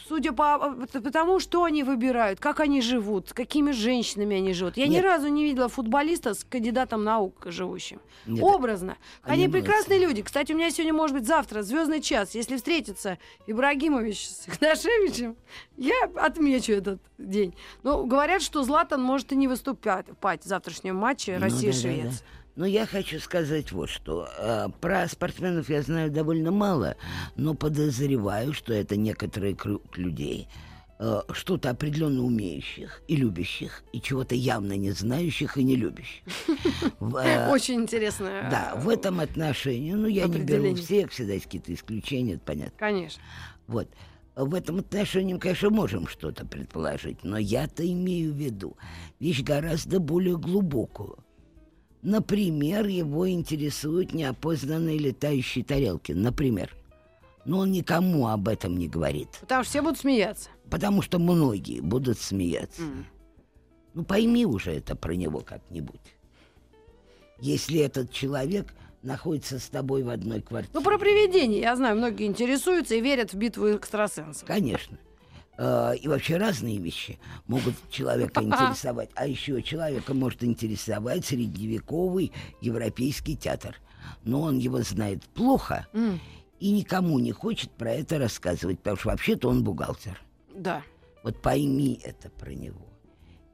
Судя 0.08 0.32
по 0.32 0.76
по- 0.92 1.02
потому, 1.02 1.40
что 1.40 1.64
они 1.64 1.84
выбирают, 1.84 2.40
как 2.40 2.60
они 2.60 2.82
живут, 2.82 3.30
с 3.30 3.34
какими 3.34 3.72
женщинами 3.72 4.38
они 4.38 4.54
живут. 4.54 4.78
Я 4.78 4.88
ни 4.88 4.94
Нет. 4.96 5.04
разу 5.04 5.28
не 5.28 5.44
видела 5.44 5.68
футболиста 5.68 6.34
с 6.34 6.44
кандидатом 6.44 7.04
наук 7.04 7.44
живущим. 7.46 8.00
Нет, 8.26 8.44
Образно. 8.44 8.98
Они, 9.24 9.44
они 9.44 9.52
прекрасные 9.52 10.00
люди. 10.00 10.22
Кстати, 10.22 10.54
у 10.54 10.56
меня 10.56 10.72
сегодня, 10.72 10.94
может 10.94 11.16
быть, 11.18 11.28
завтра 11.28 11.64
звездный 11.64 12.02
час. 12.02 12.34
Если 12.36 12.56
встретится 12.58 13.18
Ибрагимович 13.48 14.28
с 14.30 14.48
Игнашевичем, 14.48 15.36
я 15.78 16.10
отмечу 16.16 16.74
этот 16.74 17.02
день. 17.18 17.56
Но 17.84 18.04
говорят, 18.06 18.42
что 18.42 18.64
Златан 18.64 19.02
может 19.02 19.32
и 19.32 19.36
не 19.36 19.48
выступать 19.48 20.08
в 20.22 20.44
завтрашнем 20.48 20.96
матче 20.96 21.36
Ну, 21.38 21.44
Россия-Швеция. 21.46 22.04
да-да-да. 22.04 22.45
Но 22.56 22.66
я 22.66 22.86
хочу 22.86 23.20
сказать 23.20 23.72
вот 23.72 23.90
что. 23.90 24.30
Э, 24.38 24.68
Про 24.80 25.08
спортсменов 25.08 25.70
я 25.70 25.82
знаю 25.82 26.10
довольно 26.10 26.52
мало, 26.52 26.96
но 27.36 27.54
подозреваю, 27.54 28.54
что 28.54 28.74
это 28.74 28.96
некоторый 28.96 29.56
круг 29.56 29.98
людей, 29.98 30.48
э, 31.00 31.22
что-то 31.32 31.72
определенно 31.72 32.24
умеющих 32.24 33.02
и 33.10 33.18
любящих, 33.18 33.84
и 33.92 34.00
чего-то 34.00 34.36
явно 34.36 34.78
не 34.78 34.92
знающих 34.92 35.58
и 35.58 35.64
не 35.64 35.76
любящих. 35.76 36.24
Э, 37.02 37.52
Очень 37.52 37.82
интересно. 37.82 38.48
Да, 38.50 38.76
в 38.78 38.88
этом 38.88 39.20
отношении, 39.20 39.92
ну, 39.94 40.08
я 40.08 40.26
не 40.28 40.40
беру 40.40 40.76
всех, 40.76 41.12
всегда 41.12 41.34
есть 41.34 41.46
какие-то 41.46 41.74
исключения, 41.74 42.36
это 42.36 42.44
понятно. 42.46 42.78
Конечно. 42.78 43.22
Вот. 43.68 43.90
В 44.36 44.54
этом 44.54 44.80
отношении, 44.80 45.34
мы, 45.34 45.40
конечно, 45.40 45.70
можем 45.70 46.08
что-то 46.08 46.46
предположить, 46.46 47.24
но 47.24 47.38
я-то 47.38 47.90
имею 47.90 48.34
в 48.34 48.36
виду 48.38 48.78
вещь 49.20 49.42
гораздо 49.44 50.00
более 50.00 50.38
глубокую. 50.38 51.18
Например, 52.06 52.86
его 52.86 53.28
интересуют 53.28 54.14
неопознанные 54.14 55.00
летающие 55.00 55.66
тарелки. 55.66 56.12
Например. 56.12 56.72
Но 57.46 57.58
он 57.58 57.72
никому 57.72 58.28
об 58.28 58.48
этом 58.48 58.78
не 58.78 58.88
говорит. 58.88 59.30
Потому 59.42 59.64
что 59.64 59.72
все 59.72 59.82
будут 59.82 59.98
смеяться. 59.98 60.50
Потому 60.70 61.02
что 61.02 61.18
многие 61.18 61.80
будут 61.80 62.20
смеяться. 62.20 62.84
М. 62.84 63.08
Ну, 63.96 64.04
пойми 64.04 64.46
уже 64.46 64.74
это 64.74 64.96
про 64.96 65.16
него 65.16 65.40
как-нибудь. 65.40 66.00
Если 67.40 67.80
этот 67.80 68.12
человек 68.12 68.76
находится 69.02 69.58
с 69.58 69.68
тобой 69.68 70.04
в 70.04 70.10
одной 70.10 70.42
квартире. 70.42 70.74
Ну, 70.76 70.84
про 70.84 71.00
привидения, 71.00 71.60
я 71.60 71.76
знаю, 71.76 71.98
многие 71.98 72.28
интересуются 72.28 72.94
и 72.94 73.02
верят 73.02 73.34
в 73.34 73.36
битву 73.36 73.76
экстрасенсов. 73.76 74.48
Конечно. 74.48 75.00
Э, 75.58 75.94
И 76.02 76.08
вообще 76.08 76.38
разные 76.38 76.78
вещи 76.78 77.20
могут 77.48 77.76
человека 77.90 78.42
интересовать. 78.44 79.10
А 79.16 79.26
еще 79.28 79.62
человека 79.62 80.14
может 80.14 80.44
интересовать 80.44 81.26
средневековый 81.26 82.32
европейский 82.62 83.36
театр. 83.38 83.76
Но 84.24 84.42
он 84.42 84.58
его 84.60 84.82
знает 84.82 85.24
плохо 85.24 85.88
М, 85.94 86.20
и 86.60 86.72
никому 86.72 87.20
не 87.20 87.32
хочет 87.32 87.72
про 87.72 87.92
это 87.92 88.18
рассказывать, 88.20 88.80
потому 88.80 88.98
что 88.98 89.10
вообще-то 89.10 89.50
он 89.50 89.64
бухгалтер. 89.64 90.22
Да. 90.56 90.84
Вот 91.24 91.42
пойми 91.42 92.00
это 92.04 92.30
про 92.30 92.54
него. 92.54 92.86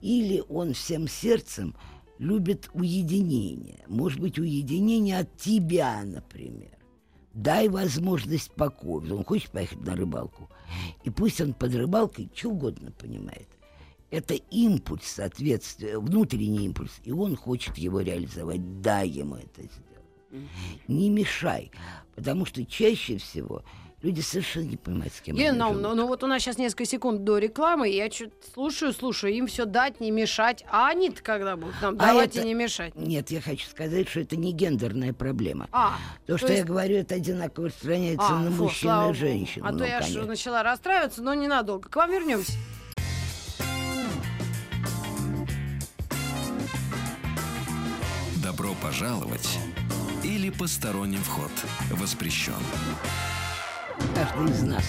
Или 0.02 0.44
он 0.50 0.74
всем 0.74 1.08
сердцем 1.08 1.76
любит 2.20 2.70
уединение. 2.74 3.84
Может 3.88 4.20
быть, 4.20 4.38
уединение 4.40 5.20
от 5.20 5.38
тебя, 5.38 6.02
например. 6.04 6.78
Дай 7.34 7.70
возможность 7.70 8.52
покоя. 8.52 9.14
Он 9.14 9.24
хочет 9.24 9.52
поехать 9.52 9.82
на 9.82 9.96
рыбалку. 9.96 10.50
И 11.04 11.10
пусть 11.10 11.40
он 11.40 11.54
под 11.54 11.74
рыбалкой 11.76 12.30
что 12.34 12.50
угодно 12.50 12.92
понимает. 12.92 13.48
Это 14.10 14.34
импульс, 14.34 15.06
соответствие, 15.06 16.00
внутренний 16.00 16.66
импульс. 16.66 16.92
И 17.04 17.12
он 17.12 17.38
хочет 17.38 17.78
его 17.78 18.02
реализовать. 18.02 18.82
Дай 18.82 19.08
ему 19.08 19.36
это 19.36 19.62
сделать. 19.62 20.46
Не 20.88 21.10
мешай. 21.10 21.72
Потому 22.16 22.46
что 22.46 22.66
чаще 22.66 23.18
всего 23.18 23.64
люди 24.02 24.22
совершенно 24.22 24.66
не 24.66 24.78
понимают, 24.78 25.14
с 25.14 25.22
кем 25.22 25.36
Елена 25.36 25.50
они 25.52 25.60
Наумовна, 25.60 25.84
живут. 25.90 25.98
ну 25.98 26.08
вот 26.08 26.24
у 26.24 26.28
нас 26.28 26.42
сейчас 26.42 26.58
несколько 26.58 26.86
секунд 26.86 27.24
до 27.24 27.38
рекламы, 27.38 27.90
я 27.90 28.10
что-то 28.10 28.34
слушаю, 28.54 28.94
слушаю, 28.94 29.34
им 29.34 29.48
все 29.48 29.66
дать, 29.66 30.00
не 30.00 30.12
мешать. 30.12 30.64
А 30.70 30.88
они-то 30.90 31.22
когда 31.22 31.56
будут 31.56 31.76
нам 31.82 31.96
А 32.00 32.08
давать 32.08 32.36
это- 32.36 32.42
и 32.42 32.48
не 32.48 32.54
мешать? 32.54 32.96
Нет, 32.96 33.30
я 33.32 33.42
хочу 33.42 33.68
сказать, 33.70 34.10
что 34.10 34.22
это 34.22 34.36
не 34.36 34.52
гендерная 34.54 35.14
проблема. 35.14 35.68
А, 35.72 35.98
То, 36.26 36.38
что 36.38 36.52
я 36.52 36.64
говорю, 36.64 36.98
это 36.98 37.16
одинаково 37.16 37.68
распространяется 37.68 38.28
а, 38.28 38.40
на 38.40 38.52
фу, 38.52 38.64
мужчин 38.64 38.82
слава 38.90 39.12
и 39.12 39.14
женщин. 39.16 39.64
А 39.66 39.70
то 39.72 39.78
Ну, 39.80 39.84
я 39.86 40.00
ж 40.00 40.04
конечно. 40.06 40.26
начала 40.26 40.64
расстраиваться, 40.64 41.22
но 41.22 41.34
ненадолго. 41.34 41.90
К 41.90 41.96
вам 41.96 42.12
вернемся. 42.12 42.54
Добро 48.44 48.74
пожаловать 48.82 49.60
или 50.24 50.50
посторонним 50.50 51.22
вход 51.24 51.52
воспрещен. 51.92 52.54
Каждый 54.16 54.52
из 54.52 54.64
нас. 54.64 54.84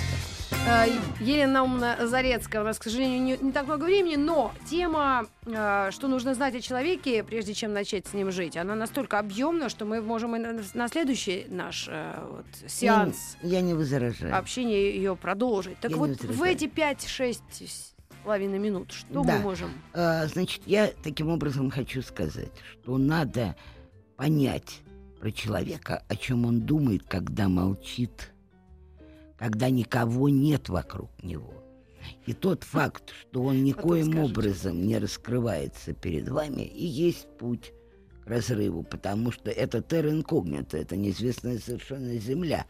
Э, 0.66 0.86
Елена 1.20 1.52
Наумовна 1.52 2.06
Зарецкая. 2.06 2.62
У 2.62 2.64
нас, 2.64 2.78
к 2.78 2.84
сожалению, 2.84 3.20
не, 3.22 3.36
не 3.36 3.52
так 3.52 3.66
много 3.66 3.84
времени, 3.84 4.16
но 4.16 4.52
тема, 4.70 5.26
э, 5.44 5.88
что 5.90 6.08
нужно 6.08 6.34
знать 6.34 6.54
о 6.54 6.60
человеке, 6.60 7.24
прежде 7.24 7.52
чем 7.54 7.72
начать 7.72 8.06
с 8.06 8.12
ним 8.12 8.30
жить, 8.30 8.56
она 8.56 8.74
настолько 8.74 9.18
объемна, 9.18 9.68
что 9.68 9.84
мы 9.84 10.00
можем 10.00 10.36
и 10.36 10.38
на, 10.38 10.60
на 10.74 10.88
следующий 10.88 11.46
наш 11.48 11.88
э, 11.88 12.14
вот, 12.30 12.46
сеанс 12.70 13.36
Я, 13.42 13.60
не 13.60 13.74
возражаю. 13.74 14.36
общения 14.36 14.92
ее 14.92 15.16
продолжить. 15.16 15.78
Так 15.80 15.90
Я 15.90 15.96
не 15.96 16.00
вот, 16.00 16.20
в 16.22 16.42
эти 16.42 16.64
5-6 16.66 17.40
с 17.66 17.94
половиной 18.24 18.58
минут, 18.60 18.92
что 18.92 19.22
Да. 19.24 19.34
мы 19.34 19.38
можем? 19.40 19.70
А, 19.94 20.26
значит, 20.26 20.62
я 20.66 20.90
таким 21.02 21.28
образом 21.28 21.70
хочу 21.70 22.02
сказать, 22.02 22.52
что 22.82 22.98
надо 22.98 23.56
понять 24.16 24.80
про 25.18 25.32
человека, 25.32 26.04
о 26.08 26.14
чем 26.14 26.46
он 26.46 26.60
думает, 26.60 27.02
когда 27.08 27.48
молчит, 27.48 28.30
когда 29.42 29.70
никого 29.70 30.28
нет 30.28 30.68
вокруг 30.68 31.10
него. 31.20 31.52
И 32.26 32.32
тот 32.32 32.62
факт, 32.62 33.10
что 33.10 33.42
он 33.42 33.64
никоим 33.64 34.16
образом 34.20 34.86
не 34.86 34.98
раскрывается 34.98 35.94
перед 35.94 36.28
вами, 36.28 36.62
и 36.62 36.86
есть 36.86 37.26
путь 37.38 37.72
к 38.24 38.28
разрыву, 38.28 38.84
потому 38.84 39.32
что 39.32 39.50
это 39.50 39.82
терра 39.82 40.12
инкогнито, 40.12 40.78
это 40.78 40.96
неизвестная 40.96 41.58
совершенно 41.58 42.14
земля, 42.18 42.66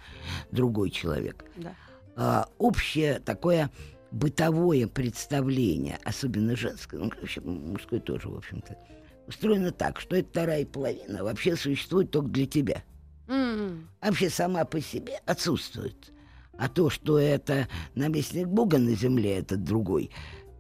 другой 0.51 0.89
человек 0.89 1.45
Да. 1.57 1.75
а, 2.17 2.49
общее 2.57 3.21
такое 3.21 3.71
бытовое 4.11 4.87
представление, 4.87 5.99
особенно 6.05 6.57
женское, 6.57 6.97
ну, 7.01 7.11
вообще 7.21 7.43
мужское 7.43 8.01
тоже, 8.01 8.31
в 8.31 8.37
общем-то, 8.39 8.79
устроено 9.27 9.73
так, 9.73 10.01
что 10.01 10.17
эта 10.17 10.31
вторая 10.31 10.65
половина 10.65 11.23
вообще 11.23 11.55
существует 11.55 12.11
только 12.11 12.29
для 12.29 12.47
тебя. 12.47 12.83
М. 13.29 13.91
Вообще 14.01 14.31
сама 14.31 14.65
по 14.65 14.81
себе 14.81 15.21
отсутствует. 15.27 16.13
А 16.59 16.69
то, 16.69 16.91
что 16.91 17.19
это 17.19 17.69
наместник 17.95 18.47
Бога 18.47 18.79
на 18.79 18.95
земле, 18.95 19.39
этот 19.39 19.65
другой, 19.65 20.11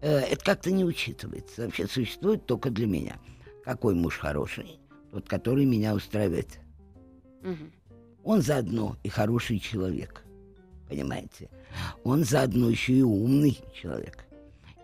э, 0.00 0.18
это 0.20 0.44
как-то 0.44 0.70
не 0.70 0.84
учитывается. 0.84 1.64
Вообще 1.64 1.86
существует 1.86 2.46
только 2.46 2.70
для 2.70 2.86
меня. 2.86 3.16
Какой 3.64 3.94
муж 3.94 4.18
хороший? 4.18 4.78
Тот, 5.10 5.28
который 5.28 5.64
меня 5.64 5.94
устраивает. 5.94 6.60
Мгм. 7.42 7.72
Он 8.24 8.40
заодно 8.40 8.96
и 9.02 9.08
хороший 9.08 9.58
человек. 9.58 10.24
Понимаете? 10.88 11.50
Он 12.04 12.24
заодно 12.24 12.70
еще 12.70 12.92
и 12.92 13.02
умный 13.02 13.58
человек. 13.74 14.24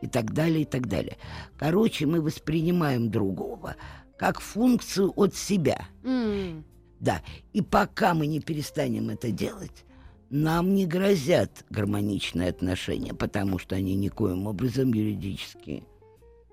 И 0.00 0.06
так 0.06 0.32
далее, 0.32 0.62
и 0.62 0.64
так 0.64 0.88
далее. 0.88 1.16
Короче, 1.56 2.06
мы 2.06 2.20
воспринимаем 2.20 3.10
другого 3.10 3.76
как 4.16 4.40
функцию 4.40 5.12
от 5.16 5.34
себя. 5.34 5.86
М. 6.04 6.64
Да, 7.00 7.22
и 7.52 7.62
пока 7.62 8.14
мы 8.14 8.26
не 8.26 8.40
перестанем 8.40 9.10
это 9.10 9.30
делать, 9.30 9.84
нам 10.30 10.74
не 10.74 10.86
грозят 10.86 11.64
гармоничные 11.70 12.50
отношения, 12.50 13.14
потому 13.14 13.58
что 13.58 13.76
они 13.76 13.94
никоим 13.94 14.46
образом 14.46 14.92
юридически 14.92 15.84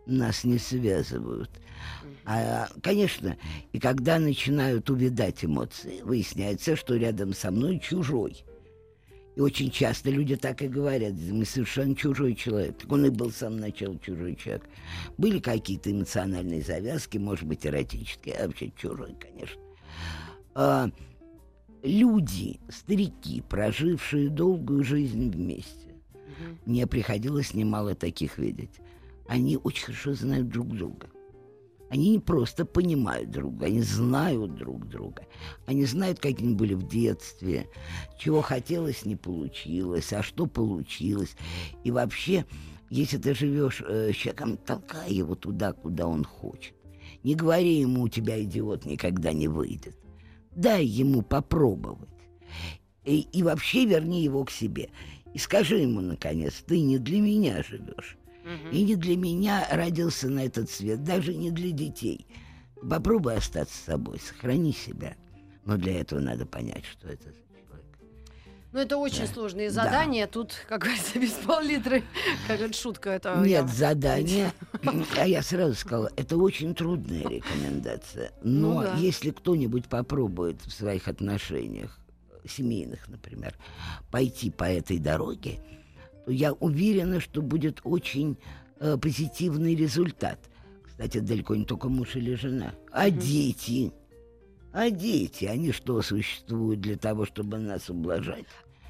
нас 0.06 0.44
не 0.44 0.58
связывают. 0.58 1.50
А, 2.26 2.68
конечно, 2.82 3.38
и 3.72 3.80
когда 3.80 4.18
начинают 4.20 4.90
увядать 4.90 5.44
эмоции, 5.44 6.02
выясняется, 6.02 6.76
что 6.76 6.96
рядом 6.96 7.34
со 7.34 7.52
мной 7.52 7.80
чужой. 7.80 8.44
И 9.36 9.42
очень 9.42 9.70
часто 9.70 10.10
люди 10.10 10.38
так 10.38 10.62
и 10.62 10.68
говорят, 10.68 11.14
мы 11.14 11.44
совершенно 11.44 11.94
чужой 11.94 12.36
человек. 12.36 12.78
Так 12.78 12.92
он 12.92 13.06
и 13.06 13.10
был 13.10 13.32
с 13.32 13.38
самого 13.38 13.70
чужой 13.72 14.36
человек. 14.36 14.64
Были 15.18 15.40
какие-то 15.40 15.92
эмоциональные 15.92 16.62
завязки, 16.62 17.18
может 17.18 17.46
быть, 17.46 17.66
эротические, 17.66 18.36
а 18.36 18.48
вообще 18.48 18.72
чужой, 18.78 19.14
конечно. 19.20 19.62
А, 20.56 20.90
люди, 21.86 22.60
старики, 22.70 23.42
прожившие 23.48 24.30
долгую 24.30 24.84
жизнь 24.84 25.30
вместе, 25.30 25.96
мне 26.66 26.88
приходилось 26.88 27.54
немало 27.54 27.96
таких 27.96 28.38
видеть. 28.38 28.80
Они 29.28 29.58
очень 29.58 29.86
хорошо 29.86 30.14
знают 30.14 30.50
друг 30.50 30.68
друга. 30.76 31.08
Они 31.90 32.10
не 32.10 32.20
просто 32.20 32.66
понимают 32.66 33.30
друг 33.30 33.52
друга, 33.52 33.68
они 33.68 33.82
знают 33.82 34.56
друг 34.56 34.88
друга. 34.88 35.24
Они 35.68 35.86
знают, 35.86 36.20
какими 36.20 36.54
были 36.54 36.74
в 36.74 36.88
детстве, 36.88 37.70
чего 38.20 38.42
хотелось, 38.42 39.06
не 39.06 39.16
получилось, 39.16 40.12
а 40.12 40.24
что 40.24 40.48
получилось. 40.48 41.36
И 41.84 41.92
вообще, 41.92 42.46
если 42.90 43.18
ты 43.18 43.36
живешь 43.36 43.84
э, 43.88 44.12
с 44.12 44.16
человеком, 44.16 44.58
толкай 44.58 45.14
его 45.14 45.36
туда, 45.36 45.74
куда 45.74 46.08
он 46.08 46.24
хочет. 46.24 46.74
Не 47.24 47.36
говори 47.36 47.80
ему, 47.80 48.04
у 48.04 48.10
тебя 48.10 48.44
идиот 48.44 48.86
никогда 48.86 49.32
не 49.32 49.48
выйдет. 49.48 49.96
Дай 50.56 50.86
ему 50.86 51.22
попробовать. 51.22 52.10
И, 53.04 53.22
и 53.32 53.44
вообще 53.44 53.86
верни 53.86 54.24
его 54.24 54.44
к 54.46 54.52
себе. 54.52 54.90
И 55.34 55.38
скажи 55.38 55.78
ему, 55.80 56.02
наконец, 56.02 56.64
ты 56.66 56.80
не 56.80 56.98
для 56.98 57.20
меня 57.20 57.62
живешь. 57.62 58.18
И 58.72 58.84
не 58.84 58.96
для 58.96 59.18
меня 59.18 59.68
родился 59.72 60.30
на 60.30 60.46
этот 60.46 60.70
свет, 60.70 61.04
даже 61.04 61.34
не 61.34 61.52
для 61.52 61.72
детей. 61.72 62.28
Попробуй 62.88 63.36
остаться 63.36 63.76
собой, 63.84 64.20
сохрани 64.20 64.72
себя. 64.72 65.16
Но 65.66 65.78
для 65.78 66.00
этого 66.00 66.20
надо 66.20 66.46
понять, 66.46 66.86
что 66.86 67.08
это. 67.08 67.34
Ну, 68.76 68.82
это 68.82 68.98
очень 68.98 69.26
сложные 69.26 69.72
задания. 69.72 70.28
Тут, 70.28 70.54
как 70.68 70.82
говорится, 70.82 71.18
без 71.20 71.32
пол-литра, 71.32 72.02
как 72.46 72.60
это 72.60 72.74
шутка. 72.74 73.12
Это 73.12 73.38
Нет 73.38 73.48
я- 73.48 73.68
задания, 73.68 74.54
а 75.18 75.26
я 75.26 75.42
сразу 75.42 75.76
сказала, 75.76 76.12
это 76.18 76.36
очень 76.36 76.76
трудная 76.76 77.24
рекомендация. 77.24 78.34
Но 78.44 78.74
Ну 78.74 78.82
да. 78.82 78.96
если 78.98 79.32
кто-нибудь 79.32 79.86
попробует 79.86 80.60
в 80.66 80.74
своих 80.74 81.08
отношениях, 81.08 81.98
семейных, 82.46 83.08
например, 83.08 83.56
пойти 84.12 84.52
по 84.52 84.66
этой 84.66 84.98
дороге, 85.00 85.62
то 86.26 86.32
я 86.32 86.52
уверена, 86.52 87.22
что 87.22 87.42
будет 87.42 87.80
очень 87.86 88.38
э, 88.82 88.98
позитивный 88.98 89.74
результат. 89.74 90.38
Кстати, 90.84 91.20
далеко 91.20 91.56
не 91.56 91.64
только 91.64 91.88
муж 91.88 92.18
или 92.18 92.36
жена, 92.36 92.74
а 92.92 93.10
дети. 93.10 93.94
А 94.74 94.90
дети, 94.90 95.46
они 95.46 95.72
что, 95.72 96.02
существуют 96.02 96.82
для 96.82 96.98
того, 96.98 97.26
чтобы 97.26 97.58
нас 97.58 97.90
ублажать? 97.90 98.44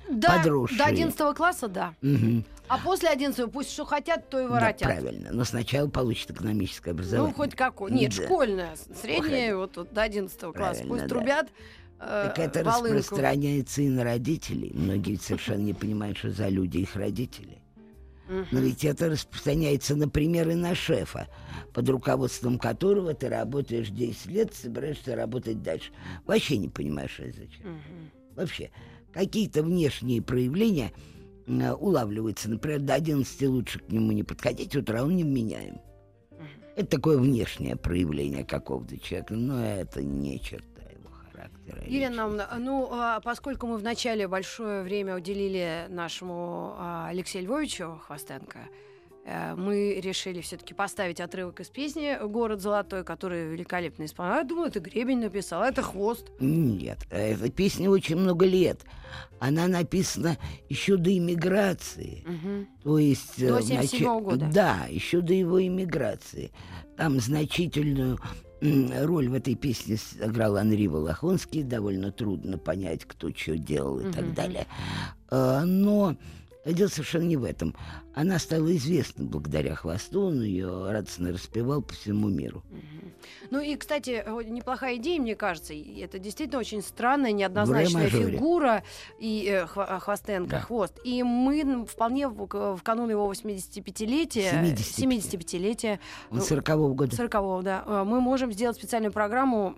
Да, 0.10 0.38
подросшие. 0.38 0.78
до 0.78 0.86
11 0.86 1.34
класса, 1.36 1.68
да. 1.68 1.94
Мгм. 2.02 2.46
А 2.68 2.78
после 2.80 3.10
11 3.10 3.52
пусть 3.52 3.72
что 3.72 3.86
хотят, 3.86 4.30
то 4.30 4.40
и 4.40 4.44
Да, 4.44 4.50
воротят. 4.50 4.82
правильно. 4.84 5.30
Но 5.32 5.44
сначала 5.46 5.88
получат 5.88 6.32
экономическое 6.32 6.92
образование. 6.92 7.30
Ну, 7.32 7.36
хоть 7.36 7.56
какой. 7.56 7.92
Нет, 7.92 8.16
Да. 8.16 8.24
школьная, 8.24 8.76
средняя, 9.02 9.54
Ох, 9.56 9.60
вот, 9.62 9.78
вот 9.78 9.94
до 9.94 10.02
11 10.04 10.40
класса. 10.54 10.54
Правильно, 10.84 10.88
Пусть 10.90 11.04
да. 11.04 11.08
трубят 11.10 11.48
э, 12.00 12.32
Так 12.36 12.40
это 12.40 12.64
волынку. 12.64 12.98
распространяется 12.98 13.82
и 13.82 13.90
на 13.90 14.04
родителей. 14.04 14.72
Многие 14.74 15.12
ведь 15.12 15.22
совершенно 15.22 15.62
не 15.62 15.74
понимают, 15.74 16.18
что 16.18 16.32
за 16.32 16.48
люди 16.50 16.80
их 16.80 16.96
родители. 16.96 17.60
Но 18.28 18.60
ведь 18.60 18.84
это 18.84 19.10
распространяется, 19.10 19.96
например, 19.96 20.50
и 20.50 20.56
на 20.56 20.74
шефа, 20.74 21.28
под 21.74 21.88
руководством 21.90 22.58
которого 22.58 23.14
ты 23.14 23.30
работаешь 23.30 23.90
10 23.90 24.26
лет, 24.32 24.52
собираешься 24.56 25.16
работать 25.16 25.62
дальше. 25.62 25.92
Вообще 26.26 26.58
не 26.58 26.68
понимаешь, 26.68 27.18
зачем. 27.20 27.80
Вообще, 28.36 28.72
какие-то 29.16 29.64
внешние 29.64 30.22
проявления 30.22 30.92
э, 31.48 31.72
улавливаются. 31.72 32.50
Например, 32.50 32.80
до 32.80 32.94
11 32.94 33.42
лучше 33.48 33.80
к 33.80 33.90
нему 33.90 34.12
не 34.12 34.24
подходить, 34.24 34.76
утра 34.76 35.04
он 35.04 35.16
невменяем. 35.16 35.80
Это 36.76 36.98
такое 36.98 37.18
внешнее 37.18 37.78
проявление 37.78 38.44
какого-то 38.44 39.00
человека, 39.00 39.34
но 39.34 39.66
это 39.66 40.04
не 40.04 40.42
черта 40.42 40.82
его 40.92 41.10
характера. 41.10 41.82
Елена 41.88 42.18
Наумовна, 42.18 42.50
ну, 42.60 42.90
а, 42.92 43.22
поскольку 43.22 43.66
мы 43.66 43.78
вначале 43.78 44.28
большое 44.28 44.84
время 44.84 45.16
уделили 45.16 45.86
нашему 45.88 46.76
а, 46.78 47.08
Алексею 47.08 47.46
Львовичу 47.46 48.02
Хвостенко, 48.06 48.60
мы 49.26 50.00
решили 50.02 50.40
все-таки 50.42 50.74
поставить 50.74 51.20
отрывок 51.20 51.60
из 51.60 51.70
песни 51.70 52.16
«Город 52.28 52.62
золотой», 52.62 53.04
который 53.04 53.48
великолепно 53.48 54.06
исполнял. 54.06 54.38
Я 54.38 54.44
думаю, 54.44 54.68
это 54.68 54.80
Гребень 54.80 55.20
написал, 55.20 55.64
а 55.64 55.68
это 55.70 55.82
Хвост. 55.82 56.28
Нет, 56.40 57.00
эта 57.10 57.50
песня 57.50 57.90
очень 57.90 58.18
много 58.18 58.46
лет. 58.46 58.82
Она 59.40 59.68
написана 59.68 60.38
еще 60.70 60.98
до 60.98 61.16
иммиграции. 61.18 62.24
Мгм. 62.26 62.68
То 62.84 63.00
есть... 63.00 63.40
э, 63.42 63.48
До 63.48 63.56
в 63.56 63.70
начале- 63.70 63.88
77-го 63.88 64.20
года. 64.22 64.50
Да, 64.54 64.86
еще 64.90 65.22
до 65.22 65.34
его 65.34 65.66
иммиграции. 65.66 66.52
Там 66.96 67.20
значительную 67.20 68.20
роль 68.62 69.28
в 69.30 69.34
этой 69.34 69.56
песне 69.56 69.98
сыграл 69.98 70.58
Анри 70.58 70.88
Волохонский. 70.88 71.64
Довольно 71.64 72.12
трудно 72.12 72.58
понять, 72.58 73.06
кто 73.06 73.30
что 73.32 73.58
делал 73.58 74.00
и 74.00 74.12
так 74.12 74.24
Мгм. 74.26 74.34
далее. 74.36 74.68
А, 75.30 75.66
Но 75.66 76.16
дело 76.74 76.88
совершенно 76.88 77.24
не 77.24 77.38
в 77.38 77.44
этом. 77.44 77.76
Она 78.14 78.40
стала 78.40 78.76
известна 78.76 79.26
благодаря 79.26 79.76
хвосту. 79.76 80.22
Он 80.28 80.42
ее 80.42 80.92
радостно 80.92 81.32
распевал 81.32 81.82
по 81.82 81.94
всему 81.94 82.30
миру. 82.30 82.64
Ну 83.52 83.60
и, 83.60 83.76
кстати, 83.76 84.24
э, 84.26 84.44
неплохая 84.46 84.96
идея, 84.98 85.20
мне 85.20 85.36
кажется. 85.36 85.74
Это 85.74 86.18
действительно 86.20 86.60
очень 86.60 86.82
странная, 86.82 87.32
неоднозначная 87.32 88.10
фигура 88.10 88.84
и 89.20 89.48
э, 89.50 89.66
Хва- 89.66 90.00
Хвостенко, 90.00 90.50
Да. 90.50 90.60
хвост. 90.62 91.00
И 91.04 91.22
мы 91.24 91.86
вполне 91.86 92.28
в, 92.28 92.48
в 92.48 92.82
канун 92.84 93.10
его 93.10 93.32
85-летия, 93.32 94.50
75. 94.52 95.34
75-летия, 95.34 96.00
Он 96.32 96.38
Ну, 96.38 96.44
40 96.44 96.96
года. 96.96 97.16
40 97.16 97.64
да, 97.64 97.84
э, 97.86 98.04
мы 98.06 98.22
можем 98.22 98.52
сделать 98.52 98.78
специальную 98.78 99.12
программу, 99.12 99.76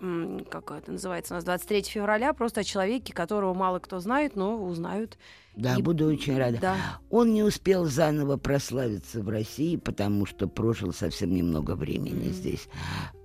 как 0.50 0.70
это 0.70 0.92
называется 0.92 1.34
у 1.34 1.36
нас, 1.36 1.44
23 1.44 1.82
февраля, 1.82 2.32
просто 2.32 2.60
о 2.60 2.64
человеке, 2.64 3.12
которого 3.12 3.54
мало 3.54 3.78
кто 3.78 3.98
знает, 4.00 4.36
но 4.36 4.56
узнают. 4.62 5.18
Да, 5.58 5.74
И- 5.74 5.82
буду 5.82 6.06
очень 6.06 6.38
рада. 6.38 6.58
Да. 6.60 6.76
Он 7.10 7.34
не 7.34 7.42
успел 7.42 7.84
заново 7.84 8.36
прославиться 8.36 9.20
в 9.22 9.28
России, 9.28 9.76
потому 9.76 10.24
что 10.24 10.46
прожил 10.46 10.92
совсем 10.92 11.34
немного 11.34 11.74
времени 11.74 12.28
здесь, 12.30 12.68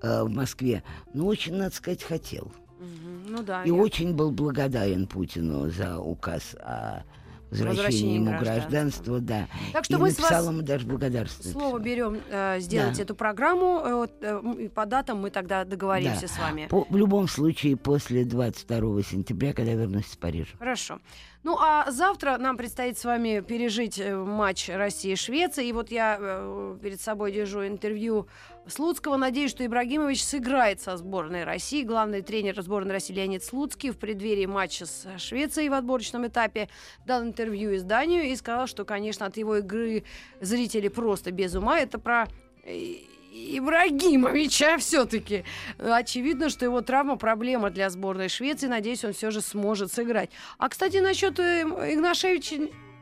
э, 0.02 0.24
в 0.24 0.30
Москве. 0.30 0.84
Но 1.14 1.28
очень, 1.28 1.54
надо 1.56 1.76
сказать, 1.76 2.02
хотел. 2.04 2.52
Мгм. 2.80 3.26
Ну 3.30 3.44
да. 3.44 3.64
И 3.64 3.68
я- 3.70 3.74
очень 3.76 4.14
был 4.16 4.32
благодарен 4.32 5.06
Путину 5.08 5.70
за 5.70 6.00
указ 6.00 6.56
о 6.60 7.04
возвращении 7.52 7.78
Возвращении 7.78 8.16
ему 8.16 8.40
гражданства. 8.40 9.20
да. 9.20 9.48
Так 9.72 9.86
что 9.86 9.98
и 9.98 10.00
мы 10.00 10.10
с 10.10 10.20
вас 10.20 10.44
ему 10.48 10.64
даже 10.64 10.88
благодарственное 10.88 11.54
Слово 11.54 11.78
берем 11.78 12.18
э, 12.32 12.60
сделать 12.60 12.98
Да. 12.98 13.04
эту 13.04 13.14
программу, 13.14 13.80
э, 13.86 14.08
э, 14.22 14.70
по 14.74 14.88
датам 14.88 15.20
мы 15.22 15.30
тогда 15.30 15.64
договоримся 15.64 16.22
Да. 16.22 16.28
с 16.28 16.40
вами. 16.40 16.66
По- 16.68 16.88
в 16.90 16.96
любом 16.98 17.28
случае, 17.28 17.78
после 17.78 18.26
22 18.26 19.04
сентября, 19.04 19.54
когда 19.54 19.74
вернусь 19.74 20.08
из 20.10 20.16
Парижа. 20.16 20.56
Хорошо. 20.58 20.98
Ну 21.44 21.58
а 21.60 21.92
завтра 21.92 22.38
нам 22.38 22.56
предстоит 22.56 22.98
с 22.98 23.04
вами 23.04 23.42
пережить 23.42 24.00
э, 24.00 24.16
матч 24.16 24.70
России-Швеции. 24.70 25.68
И 25.68 25.74
вот 25.74 25.92
я 25.92 26.18
э, 26.18 26.78
перед 26.82 27.02
собой 27.02 27.34
держу 27.34 27.68
интервью 27.68 28.28
Слуцкого. 28.66 29.18
Надеюсь, 29.18 29.52
что 29.52 29.66
Ибрагимович 29.66 30.24
сыграет 30.24 30.80
со 30.80 30.96
сборной 30.96 31.44
России. 31.44 31.84
Главный 31.84 32.22
тренер 32.22 32.62
сборной 32.62 32.94
России 32.94 33.14
Леонид 33.14 33.44
Слуцкий 33.44 33.90
в 33.90 33.98
преддверии 33.98 34.46
матча 34.46 34.86
с 34.86 35.06
Швецией 35.18 35.68
в 35.68 35.74
отборочном 35.74 36.26
этапе 36.28 36.70
дал 37.06 37.24
интервью 37.24 37.76
изданию 37.76 38.24
и 38.24 38.36
сказал, 38.38 38.66
что, 38.68 38.86
конечно, 38.86 39.26
от 39.26 39.36
его 39.36 39.58
игры 39.58 40.06
зрители 40.40 40.88
просто 40.88 41.32
без 41.32 41.56
ума. 41.56 41.78
Это 41.78 42.00
про 42.00 42.30
э, 42.64 43.00
Ибрагимовича 43.34 44.78
все-таки. 44.78 45.44
Очевидно, 45.80 46.50
что 46.50 46.66
его 46.66 46.82
травма 46.82 47.16
проблема 47.16 47.72
для 47.72 47.90
сборной 47.90 48.30
Швеции. 48.30 48.68
Надеюсь, 48.68 49.04
он 49.04 49.14
все 49.14 49.32
же 49.32 49.42
сможет 49.42 49.92
сыграть. 49.92 50.30
А, 50.60 50.70
кстати, 50.70 50.98
насчет 50.98 51.40
э, 51.40 51.64
Игнашевича 51.64 52.56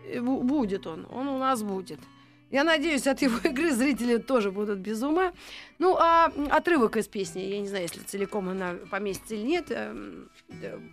э, 0.05 0.19
бу- 0.19 0.41
будет 0.41 0.87
он. 0.87 1.05
Он 1.11 1.27
у 1.27 1.37
нас 1.37 1.63
будет. 1.63 1.99
Я 2.51 2.65
надеюсь, 2.65 3.07
от 3.07 3.21
его 3.21 3.37
игры 3.49 3.71
зрители 3.73 4.17
тоже 4.17 4.51
будут 4.51 4.79
без 4.79 5.01
ума. 5.01 5.31
Ну, 5.79 5.95
а 5.97 6.31
отрывок 6.49 6.97
из 6.97 7.07
песни, 7.07 7.39
я 7.39 7.59
не 7.59 7.67
знаю, 7.67 7.83
если 7.83 8.01
целиком 8.01 8.49
она 8.49 8.75
поместится 8.89 9.35
или 9.35 9.43
нет, 9.43 9.67
эм, 9.69 10.29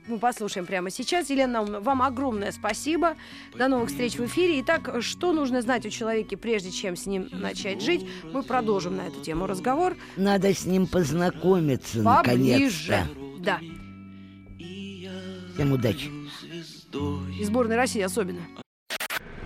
мы 0.07 0.19
послушаем 0.19 0.67
прямо 0.67 0.91
сейчас. 0.91 1.31
Елена 1.31 1.63
вам 1.65 2.03
огромное 2.03 2.53
спасибо. 2.53 3.17
До 3.55 3.69
новых 3.69 3.91
встреч 3.91 4.15
в 4.15 4.25
эфире. 4.25 4.61
Итак, 4.61 5.03
что 5.03 5.33
нужно 5.33 5.61
знать 5.61 5.85
о 5.85 5.91
человеке, 5.91 6.37
прежде 6.37 6.71
чем 6.71 6.97
с 6.97 7.07
ним 7.07 7.29
начать 7.33 7.83
жить? 7.83 8.07
Мы 8.33 8.43
продолжим 8.43 8.97
на 8.97 9.09
эту 9.09 9.21
тему 9.21 9.47
разговор. 9.47 9.97
Надо 10.17 10.55
с 10.55 10.65
ним 10.65 10.87
познакомиться, 10.87 12.03
Поближе. 12.03 12.93
наконец-то. 12.93 13.09
Да. 13.41 13.61
Всем 15.55 15.73
удачи. 15.73 16.11
И 17.39 17.45
сборной 17.45 17.77
России 17.77 18.01
особенно. 18.01 18.41